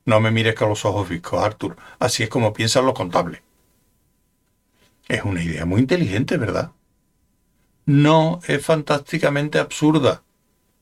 No 0.05 0.19
me 0.19 0.31
mires 0.31 0.55
con 0.55 0.69
los 0.69 0.85
ojos 0.85 1.07
viscos, 1.07 1.43
Arthur, 1.43 1.77
así 1.99 2.23
es 2.23 2.29
como 2.29 2.53
piensan 2.53 2.85
los 2.85 2.93
contables. 2.93 3.41
Es 5.07 5.23
una 5.23 5.43
idea 5.43 5.65
muy 5.65 5.81
inteligente, 5.81 6.37
¿verdad? 6.37 6.71
No, 7.85 8.39
es 8.47 8.63
fantásticamente 8.63 9.57
absurda. 9.57 10.23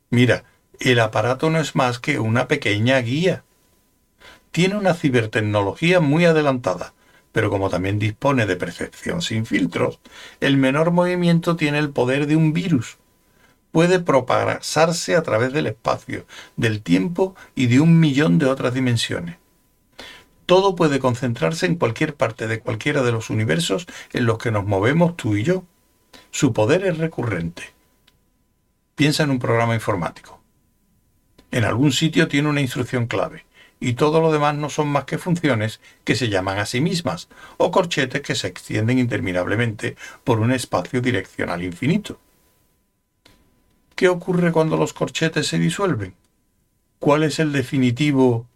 Mira, 0.10 0.44
el 0.80 1.00
aparato 1.00 1.50
no 1.50 1.60
es 1.60 1.76
más 1.76 2.00
que 2.00 2.20
una 2.20 2.48
pequeña 2.48 3.00
guía. 3.00 3.44
Tiene 4.52 4.76
una 4.76 4.94
cibertecnología 4.94 6.00
muy 6.00 6.26
adelantada, 6.26 6.94
pero 7.32 7.50
como 7.50 7.70
también 7.70 8.00
dispone 8.00 8.46
de 8.46 8.56
percepción 8.56 9.22
sin 9.22 9.46
filtros, 9.46 10.00
el 10.40 10.58
menor 10.58 10.92
movimiento 10.92 11.56
tiene 11.56 11.80
el 11.80 11.92
poder 11.92 12.28
de 12.28 12.36
un 12.36 12.54
virus. 12.54 12.98
Puede 13.78 14.00
propagarse 14.00 15.16
a 15.16 15.22
través 15.22 15.54
del 15.54 15.68
espacio, 15.68 16.26
del 16.56 16.82
tiempo 16.82 17.36
y 17.54 17.68
de 17.68 17.80
un 17.80 18.00
millón 18.00 18.40
de 18.40 18.48
otras 18.48 18.74
dimensiones. 18.74 19.36
Todo 20.48 20.76
puede 20.76 20.98
concentrarse 20.98 21.68
en 21.68 21.76
cualquier 21.76 22.16
parte 22.16 22.48
de 22.48 22.60
cualquiera 22.60 23.04
de 23.04 23.12
los 23.12 23.30
universos 23.30 23.86
en 24.14 24.26
los 24.26 24.40
que 24.40 24.50
nos 24.50 24.66
movemos 24.66 25.16
tú 25.16 25.36
y 25.36 25.44
yo. 25.44 25.64
Su 26.32 26.54
poder 26.54 26.88
es 26.88 26.98
recurrente. 26.98 27.72
Piensa 28.96 29.22
en 29.22 29.30
un 29.30 29.38
programa 29.38 29.76
informático. 29.76 30.42
En 31.52 31.64
algún 31.64 31.92
sitio 31.92 32.28
tiene 32.28 32.50
una 32.50 32.62
instrucción 32.62 33.06
clave, 33.06 33.46
y 33.80 33.94
todo 33.94 34.22
lo 34.22 34.32
demás 34.32 34.56
no 34.56 34.72
son 34.72 34.88
más 34.88 35.06
que 35.06 35.20
funciones 35.20 35.82
que 36.04 36.16
se 36.16 36.30
llaman 36.30 36.58
a 36.58 36.66
sí 36.66 36.82
mismas, 36.82 37.30
o 37.58 37.70
corchetes 37.70 38.24
que 38.24 38.34
se 38.34 38.48
extienden 38.48 38.98
interminablemente 38.98 39.96
por 40.24 40.40
un 40.40 40.52
espacio 40.52 41.00
direccional 41.00 41.62
infinito. 41.62 42.20
¿Qué 43.98 44.10
ocurre 44.10 44.52
cuando 44.52 44.78
los 44.78 44.94
corchetes 44.94 45.48
se 45.48 45.58
disuelven? 45.58 46.14
¿Cuál 47.00 47.24
es 47.24 47.40
el 47.40 47.52
definitivo 47.52 48.48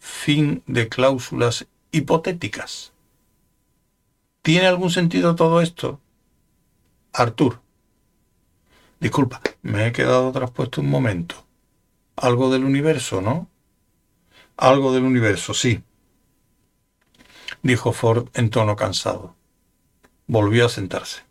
fin 0.00 0.64
de 0.66 0.88
cláusulas 0.88 1.68
hipotéticas? 1.92 2.92
¿Tiene 4.42 4.66
algún 4.66 4.90
sentido 4.90 5.36
todo 5.36 5.60
esto? 5.60 6.00
Artur. 7.12 7.60
Disculpa, 8.98 9.40
me 9.62 9.86
he 9.86 9.92
quedado 9.92 10.32
traspuesto 10.32 10.80
un 10.80 10.90
momento. 10.90 11.46
Algo 12.16 12.50
del 12.50 12.64
universo, 12.64 13.20
¿no? 13.20 13.48
Algo 14.56 14.92
del 14.92 15.04
universo, 15.04 15.54
sí, 15.54 15.84
dijo 17.62 17.92
Ford 17.92 18.26
en 18.34 18.50
tono 18.50 18.74
cansado. 18.74 19.36
Volvió 20.26 20.66
a 20.66 20.68
sentarse. 20.68 21.22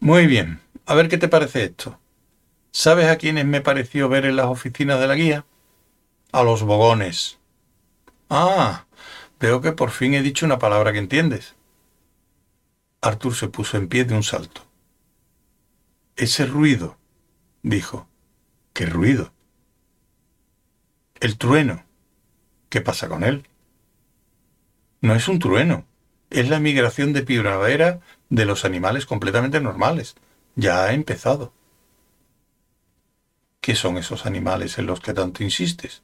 Muy 0.00 0.26
bien, 0.26 0.63
a 0.86 0.94
ver 0.94 1.08
qué 1.08 1.18
te 1.18 1.28
parece 1.28 1.64
esto. 1.64 1.98
¿Sabes 2.70 3.06
a 3.06 3.16
quiénes 3.16 3.46
me 3.46 3.60
pareció 3.60 4.08
ver 4.08 4.26
en 4.26 4.36
las 4.36 4.46
oficinas 4.46 5.00
de 5.00 5.06
la 5.06 5.14
guía? 5.14 5.46
A 6.32 6.42
los 6.42 6.62
bogones. 6.62 7.38
Ah, 8.28 8.86
veo 9.38 9.60
que 9.60 9.72
por 9.72 9.90
fin 9.90 10.14
he 10.14 10.22
dicho 10.22 10.44
una 10.46 10.58
palabra 10.58 10.92
que 10.92 10.98
entiendes. 10.98 11.54
Arthur 13.00 13.34
se 13.34 13.48
puso 13.48 13.76
en 13.76 13.88
pie 13.88 14.04
de 14.04 14.14
un 14.14 14.22
salto. 14.22 14.62
Ese 16.16 16.46
ruido, 16.46 16.96
dijo. 17.62 18.08
¿Qué 18.72 18.86
ruido? 18.86 19.32
El 21.20 21.38
trueno. 21.38 21.84
¿Qué 22.68 22.80
pasa 22.80 23.08
con 23.08 23.22
él? 23.22 23.46
No 25.00 25.14
es 25.14 25.28
un 25.28 25.38
trueno, 25.38 25.86
es 26.30 26.48
la 26.48 26.58
migración 26.58 27.12
de 27.12 27.22
primavera 27.22 28.00
de 28.30 28.44
los 28.46 28.64
animales 28.64 29.06
completamente 29.06 29.60
normales. 29.60 30.16
Ya 30.56 30.84
ha 30.84 30.92
empezado. 30.92 31.52
¿Qué 33.60 33.74
son 33.74 33.96
esos 33.96 34.26
animales 34.26 34.78
en 34.78 34.86
los 34.86 35.00
que 35.00 35.14
tanto 35.14 35.42
insistes? 35.42 36.02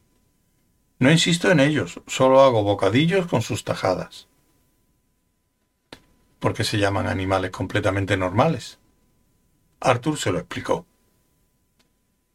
No 0.98 1.10
insisto 1.10 1.50
en 1.50 1.60
ellos, 1.60 2.00
solo 2.06 2.42
hago 2.42 2.62
bocadillos 2.62 3.26
con 3.26 3.42
sus 3.42 3.64
tajadas. 3.64 4.28
¿Por 6.38 6.54
qué 6.54 6.64
se 6.64 6.78
llaman 6.78 7.06
animales 7.06 7.50
completamente 7.50 8.16
normales? 8.16 8.78
Arthur 9.80 10.18
se 10.18 10.32
lo 10.32 10.38
explicó. 10.38 10.86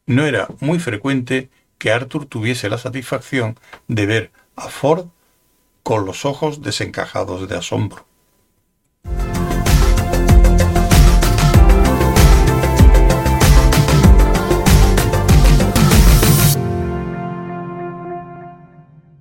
No 0.06 0.24
era 0.24 0.48
muy 0.60 0.78
frecuente 0.78 1.50
que 1.78 1.92
Arthur 1.92 2.26
tuviese 2.26 2.68
la 2.68 2.78
satisfacción 2.78 3.58
de 3.88 4.06
ver 4.06 4.32
a 4.54 4.68
Ford 4.68 5.08
con 5.82 6.06
los 6.06 6.24
ojos 6.24 6.62
desencajados 6.62 7.48
de 7.48 7.56
asombro. 7.56 8.06